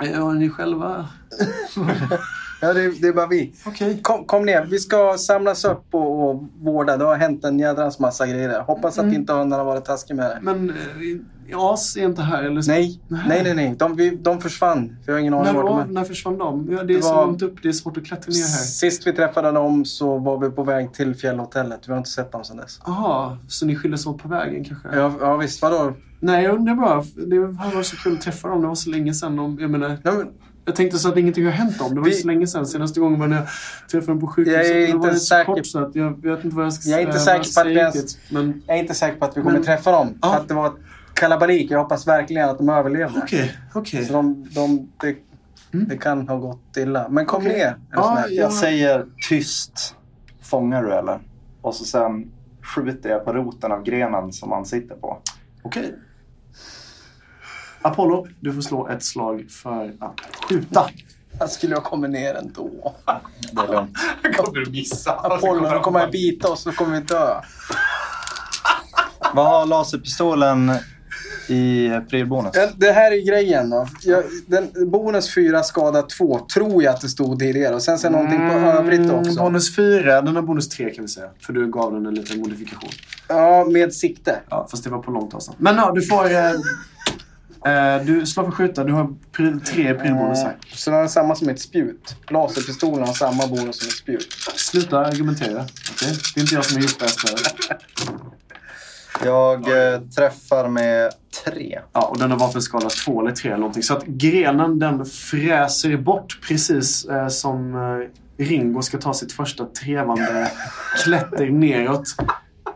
[0.00, 1.08] Är ni själva?
[2.62, 3.54] Ja, det, det är bara vi.
[3.66, 3.98] Okej.
[4.02, 4.64] Kom, kom ner.
[4.70, 6.96] Vi ska samlas upp och, och vårda.
[6.96, 8.60] Det har hänt en jädrans massa grejer.
[8.60, 9.14] Hoppas att Mm.
[9.14, 10.38] inte hundarna har varit taskiga med det.
[10.42, 10.70] Men
[11.50, 12.42] eh, As är inte här?
[12.42, 12.62] Eller?
[12.68, 13.22] Nej, Nej.
[13.28, 13.54] nej, nej.
[13.54, 13.74] nej.
[13.78, 14.96] De, vi, de försvann.
[15.04, 15.86] För jag har ingen aning När, vart de var, är.
[15.86, 16.68] när försvann de?
[16.70, 17.62] Ja, det är Det så var- långt upp.
[17.62, 18.64] Det är svårt att klättra ner här.
[18.64, 21.80] Sist vi träffade dem så var vi på väg till fjällhotellet.
[21.86, 22.80] Vi har inte sett dem sedan dess.
[22.86, 24.88] Jaha, så ni skildes åt på vägen kanske?
[24.92, 25.62] Ja, ja visst.
[25.62, 25.92] Vadå?
[26.20, 27.04] Nej, jag undrar bara.
[27.26, 27.38] Det
[27.74, 28.60] varit så kul att träffa dem.
[28.62, 29.36] Det var så länge sedan.
[29.36, 30.28] De, jag menar, Nej, men,
[30.64, 31.94] Jag tänkte så att ingenting har hänt dem.
[31.94, 32.66] Det var Vi- så länge sedan.
[32.66, 33.46] Senaste gången var när jag
[33.90, 34.66] träffade dem på sjukhuset.
[34.66, 36.90] Jag är det var inte säker- kort så att jag vet inte vad jag ska
[36.90, 38.18] Jag är inte eh, säker jag på att riktigt.
[38.30, 40.18] Men jag är inte säker på att vi kommer Men- träffa dem.
[40.22, 40.32] Ja.
[40.32, 40.72] För att det var
[41.14, 41.70] kalabalik.
[41.70, 43.20] Jag hoppas verkligen att de överlevde.
[43.24, 44.04] okej, okej.
[44.04, 45.16] Så de, de, det,
[45.72, 47.08] det kan ha gått illa.
[47.08, 47.58] Men kom Okej.
[47.58, 47.76] ner.
[47.92, 48.28] Ja, ja.
[48.28, 49.94] Jag säger tyst.
[50.42, 51.18] Fångar du eller?
[51.62, 52.30] Och så sen
[52.62, 55.18] skjuter jag på roten av grenen som han sitter på.
[55.62, 55.94] Okej.
[57.82, 60.90] Apollo, du får slå ett slag för att skjuta.
[61.38, 62.94] Jag skulle ha kommit ner ändå.
[63.52, 63.98] Det är lugnt.
[64.36, 65.12] kommer du missa.
[65.12, 67.40] Apollo, nu kommer jag bita oss så kommer vi dö.
[69.34, 70.72] Vad har laserpistolen
[71.48, 72.52] i prylbonus?
[72.76, 73.86] Det här är grejen då.
[74.02, 77.74] Jag, den, bonus 4 skada 2 tror jag att det stod tidigare.
[77.74, 79.30] Och sen så är någonting på övrigt också.
[79.30, 81.30] Mm, Bonus 4, den har bonus 3 kan vi säga.
[81.40, 82.90] För du gav den en liten modifikation.
[83.28, 84.40] Ja, med sikte.
[84.48, 85.56] Ja, fast det var på långt avstånd.
[85.60, 86.24] Men ja, du får...
[86.24, 86.50] Eh,
[87.66, 88.84] eh, du slår för skjuta.
[88.84, 90.48] Du har pryl, tre prylbonusar.
[90.48, 92.16] Eh, Så den är samma som ett spjut.
[92.30, 94.28] Laserpistolen har samma bonus som ett spjut.
[94.56, 95.66] Sluta argumentera.
[95.92, 96.16] okej?
[96.34, 97.54] Det är inte jag som har här spelet.
[99.24, 101.10] Jag eh, träffar med
[101.44, 101.78] tre.
[101.92, 103.82] Ja, och den har vapenskala 2 eller 3 eller någonting.
[103.82, 109.64] Så att grenen den fräser bort precis eh, som eh, Ringo ska ta sitt första
[109.64, 110.50] trevande
[111.04, 112.04] klätter neråt.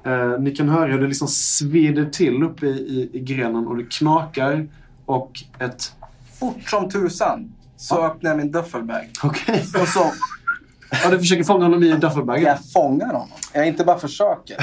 [0.04, 3.76] Eh, ni kan höra hur det liksom svider till uppe i, i, i grenen och
[3.76, 4.66] det knakar
[5.06, 5.92] och ett
[6.38, 9.10] fort som tusan så öppnar jag min duffelbag.
[9.22, 9.64] Okej.
[9.82, 10.00] Och så
[11.04, 12.42] Ja, du försöker fånga honom i duffelbagen.
[12.44, 13.28] jag fångar honom.
[13.52, 14.56] Jag inte bara försöker,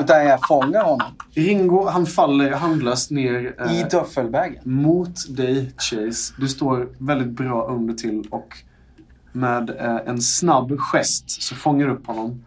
[0.00, 1.06] utan jag fångar honom.
[1.34, 4.58] Ringo, han faller handlöst ner eh, I duffelbagen.
[4.64, 6.34] mot dig, Chase.
[6.38, 8.48] Du står väldigt bra under till och
[9.32, 12.44] med eh, en snabb gest så fångar du upp honom.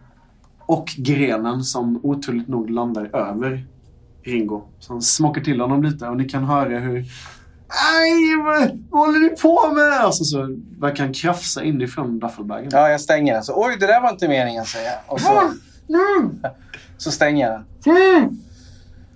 [0.66, 3.66] Och grenen som oturligt nog landar över
[4.22, 4.62] Ringo.
[4.78, 7.04] Så han smockar till honom lite och ni kan höra hur
[7.68, 10.00] Aj, vad håller ni på med?
[10.00, 12.68] Alltså så verkar han krafsa inifrån duffelbagen.
[12.72, 13.42] Ja, jag stänger den.
[13.42, 14.98] Så oj, det där var inte meningen, säger jag.
[15.06, 15.50] Och så,
[16.96, 18.38] så stänger jag den.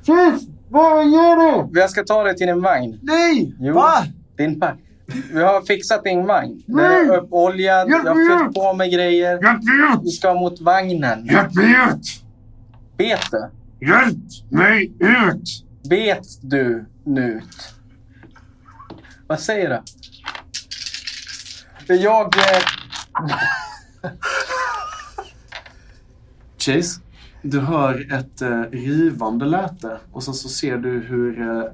[0.07, 0.47] Chase!
[0.69, 1.81] Vad gör du?
[1.81, 2.99] Jag ska ta dig till din vagn.
[3.03, 3.55] Nej!
[3.59, 3.75] Jo.
[3.75, 4.05] Va?
[4.37, 4.79] Din vagn.
[5.33, 6.63] Vi har fixat din vagn.
[6.67, 7.89] Den är uppoljad.
[7.91, 9.33] Jag har fyllt på med grejer.
[9.33, 11.27] Hjälp mig Vi ska mot vagnen.
[11.27, 12.23] Hjälp mig ut!
[12.97, 13.51] Bet du?
[13.87, 15.65] Hjälp mig ut!
[15.89, 17.75] Bet du Nut?
[19.27, 19.83] Vad säger
[21.87, 21.95] du?
[21.95, 22.37] Jag...
[22.37, 22.63] eh,
[26.59, 27.01] Chase,
[27.43, 31.65] du hör ett eh, rivande läte och sen så ser du hur eh,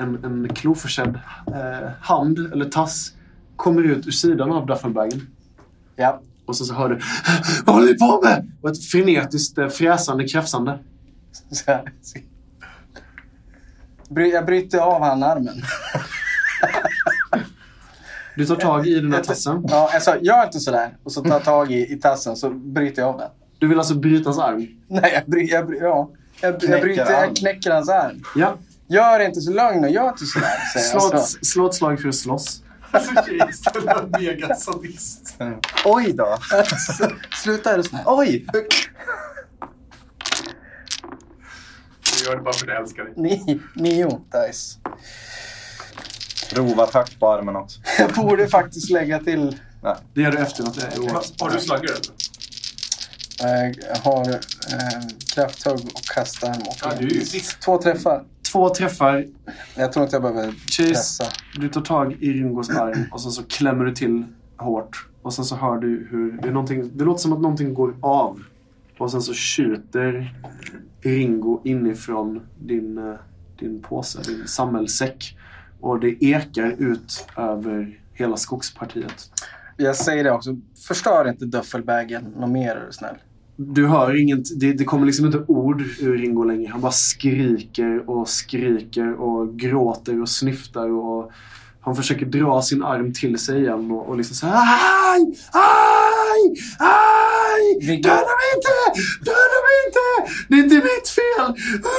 [0.00, 3.12] en, en kloförsedd eh, hand eller tass
[3.56, 5.26] kommer ut ur sidan av duffelbagen.
[5.96, 6.20] Ja.
[6.46, 7.00] Och sen så hör du
[7.64, 8.52] Vad håller ni på med?
[8.62, 10.78] Och ett frenetiskt eh, fräsande, kräfsande.
[11.50, 11.92] Så här.
[14.32, 15.62] Jag bryter av han armen.
[18.36, 19.64] Du tar tag i den här tassen.
[19.68, 20.96] Ja, jag sa, gör inte sådär.
[21.04, 23.28] Och så tar jag tag i, i tassen så bryter jag av den.
[23.58, 24.66] Du vill alltså bryta hans arm?
[24.88, 26.10] Nej, jag, bry, jag, bry, ja.
[26.40, 28.22] jag, jag, bryter, jag knäcker hans arm.
[28.36, 28.56] Ja.
[28.90, 31.20] Gör inte så lugn och gör inte sådär, Slå jag.
[31.20, 32.62] ett, slå ett slag för att slåss.
[32.90, 35.36] Alltså Chase, den där megasadist.
[35.84, 36.38] Oj då!
[37.42, 38.02] Sluta är du snäll.
[38.06, 38.46] Oj!
[38.52, 38.66] Du
[42.24, 43.12] gör det bara för att jag älskar dig.
[43.16, 44.78] Ni, nio dice.
[46.52, 47.80] Rovattack på armen också.
[47.98, 49.56] Jag borde faktiskt lägga till...
[49.82, 49.96] Nej.
[50.14, 51.40] Det gör du efter att det är Har, oavsett.
[51.40, 53.66] har du slaggar eller?
[53.66, 54.38] eh, Jag har eh,
[55.34, 57.60] krafthugg och kastarm och Ja, du är ju sist.
[57.60, 58.24] två träffar.
[58.52, 59.26] Två träffar.
[59.76, 61.24] Jag tror inte jag behöver Chase, pressa.
[61.56, 64.24] du tar tag i Ringos arm och sen så klämmer du till
[64.56, 65.06] hårt.
[65.22, 68.42] Och sen så hör du hur det, är det låter som att någonting går av.
[68.98, 70.34] Och sen så tjuter
[71.02, 73.14] Ringo inifrån din, eh,
[73.58, 75.38] din påse, din samhällssäck.
[75.80, 79.30] Och det ekar ut över hela skogspartiet.
[79.76, 80.56] Jag säger det också.
[80.88, 83.16] Förstör inte duffelbagen något mer är du snäll.
[83.62, 86.70] Du hör inget, det, det kommer liksom inte ord ur Ringo längre.
[86.72, 91.30] Han bara skriker och skriker och gråter och snyftar och
[91.80, 95.20] han försöker dra sin arm till sig igen och, och liksom säga Aj!
[95.52, 96.54] Aj!
[96.78, 98.00] Aj!
[98.02, 99.00] Döda mig inte!
[99.20, 100.32] Döda mig inte!
[100.48, 101.54] Det är inte mitt fel!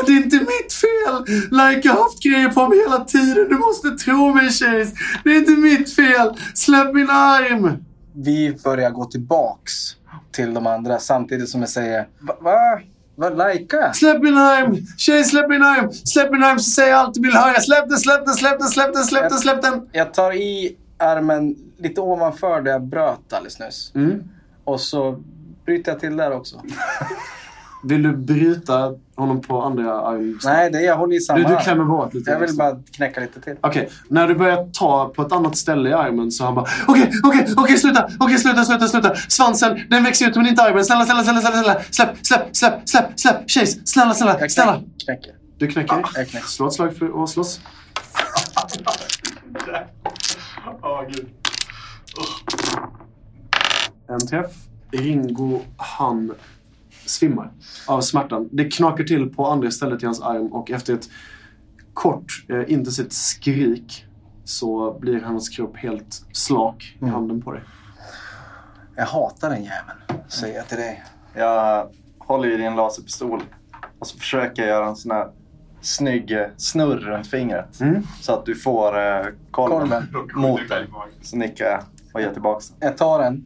[0.05, 1.35] Det är inte mitt fel!
[1.51, 3.49] Like jag har haft grejer på mig hela tiden.
[3.49, 4.91] Du måste tro mig Chase.
[5.23, 6.37] Det är inte mitt fel!
[6.53, 7.77] Släpp min arm!
[8.15, 9.95] Vi börjar gå tillbaks
[10.31, 12.35] till de andra samtidigt som jag säger Va?
[12.39, 12.79] va?
[13.15, 13.93] Vad lajka?
[13.93, 14.77] Släpp min arm!
[14.97, 15.91] Tjej, släpp min arm!
[15.91, 17.59] Släpp min arm så säger jag allt du vill höra.
[17.59, 19.89] Släpp den, släpp den, släpp den, släpp den, släpp den, släpp den!
[19.91, 23.91] Jag tar i armen lite ovanför där jag bröt alldeles nyss.
[23.95, 24.23] Mm.
[24.63, 25.23] Och så
[25.65, 26.61] bryter jag till där också.
[27.83, 30.39] Vill du bryta honom på andra arm?
[30.43, 32.31] Nej, det, jag håller i samma Du, du klämmer bort lite.
[32.31, 33.55] Jag vill bara knäcka lite till.
[33.61, 37.11] Okej, när du börjar ta på ett annat ställe i armen så han bara Okej,
[37.23, 38.09] okej, okej, sluta!
[38.19, 39.15] Okej, sluta, sluta, sluta!
[39.15, 40.85] Svansen, den växer ut men inte armen.
[40.85, 41.81] Snälla, snälla, snälla, snälla, snälla!
[41.91, 43.49] Släpp, släpp, släpp, släpp, släpp!
[43.49, 44.73] Chase, snälla, snälla, Jag snälla!
[44.73, 45.33] knäck, knäcker.
[45.57, 45.95] Du knäcker.
[46.15, 46.47] Jag knäcker.
[46.47, 47.61] Slå ett slag för att slåss.
[50.83, 51.27] Åh gud.
[54.09, 54.51] En träff.
[54.91, 56.31] Ringo, han
[57.11, 57.51] svimmar
[57.87, 58.49] av smärtan.
[58.51, 61.09] Det knakar till på andra stället i hans arm och efter ett
[61.93, 64.05] kort eh, intensivt skrik
[64.43, 67.61] så blir hans kropp helt slak i handen på dig.
[68.95, 71.03] Jag hatar den jäveln, säger jag till dig.
[71.33, 73.43] Jag håller i din laserpistol
[73.99, 75.27] och så försöker jag göra en sån här
[75.81, 77.79] snygg eh, snurr runt fingret.
[77.81, 78.03] Mm.
[78.21, 80.41] Så att du får eh, kolven, Kolven.
[80.41, 80.87] mot dig.
[81.21, 81.83] Så nickar jag
[82.13, 82.89] och ger tillbaka den.
[82.89, 83.43] Jag tar den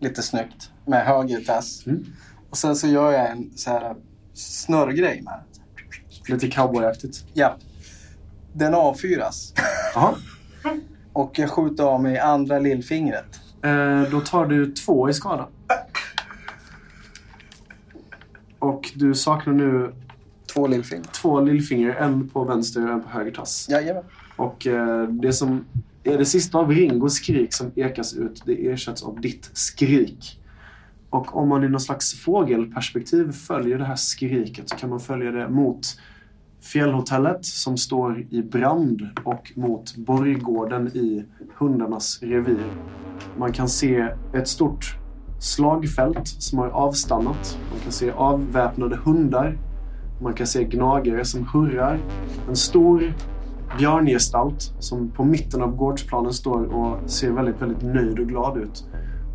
[0.00, 1.86] lite snyggt med höger tass.
[1.86, 2.04] Mm.
[2.50, 3.96] Och sen så gör jag en så här
[4.34, 6.34] snurrgrej med den.
[6.34, 7.24] Lite cowboyaktigt.
[7.34, 7.56] Ja.
[8.52, 9.54] Den avfyras.
[9.94, 10.14] Jaha.
[11.12, 13.40] Och jag skjuter av mig andra lillfingret.
[13.62, 15.48] Eh, då tar du två i skada.
[18.58, 19.94] Och du saknar nu
[20.52, 21.06] Två lillfingrar.
[21.12, 23.66] två lillfinger, en på vänster och en på höger tass.
[23.70, 24.04] Jajamän.
[24.36, 25.64] Och eh, det som
[26.04, 30.40] är det sista av Ringos skrik som ekas ut, det ersätts av ditt skrik.
[31.10, 35.30] Och om man i någon slags fågelperspektiv följer det här skriket så kan man följa
[35.30, 35.86] det mot
[36.60, 41.24] fjällhotellet som står i brand och mot borggården i
[41.58, 42.66] hundarnas revir.
[43.38, 44.96] Man kan se ett stort
[45.40, 47.58] slagfält som har avstannat.
[47.70, 49.58] Man kan se avväpnade hundar.
[50.22, 51.98] Man kan se gnagare som hurrar.
[52.48, 53.14] En stor
[53.78, 58.84] björngestalt som på mitten av gårdsplanen står och ser väldigt, väldigt nöjd och glad ut.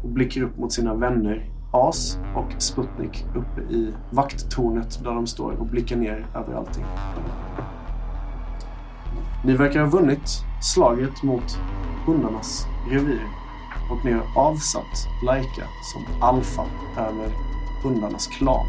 [0.04, 5.52] Och blickar upp mot sina vänner As och Sputnik uppe i vakttornet där de står
[5.52, 6.86] och blickar ner över allting.
[9.44, 11.60] Ni verkar ha vunnit slaget mot
[12.06, 13.28] hundarnas revir
[13.92, 15.64] och ni har avsatt Laika
[15.94, 16.66] som alfa
[16.98, 17.30] över
[17.84, 18.66] hundarnas klan.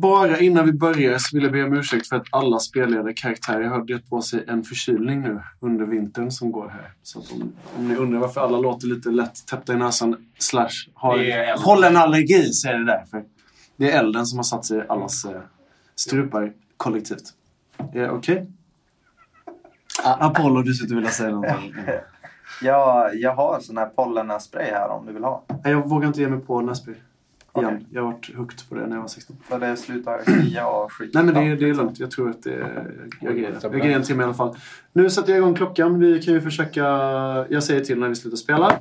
[0.00, 3.78] Bara innan vi börjar så vill jag be om ursäkt för att alla spelledarkaraktärer har
[3.78, 6.92] dragit på sig en förkylning nu under vintern som går här.
[7.02, 10.68] Så att om, om ni undrar varför alla låter lite lätt täppta i näsan slash
[10.94, 13.24] har pollenallergi så är det därför.
[13.76, 15.40] Det är elden som har satt sig i allas eh,
[15.96, 17.34] strupar kollektivt.
[17.78, 18.46] Är det okej?
[20.04, 21.74] Apollo, du sitter och vill säga någonting.
[22.62, 25.44] Jag, jag har sån här pollenspray här om du vill ha.
[25.48, 26.94] Nej, Jag vågar inte ge mig på nässpray.
[27.56, 27.74] Igen.
[27.74, 27.86] Okej.
[27.90, 29.36] Jag har varit hooked på det när jag var 16.
[29.48, 31.10] För det slutar klia och skit.
[31.14, 32.00] Nej men det, är- det är lugnt.
[32.00, 32.94] Jag tror att det är...
[33.20, 33.58] Jag grejer.
[33.62, 34.56] Jag grejer en timme i alla fall.
[34.92, 35.98] Nu sätter jag igång klockan.
[36.00, 36.80] Vi kan ju försöka...
[37.48, 38.78] Jag säger till när vi slutar spela.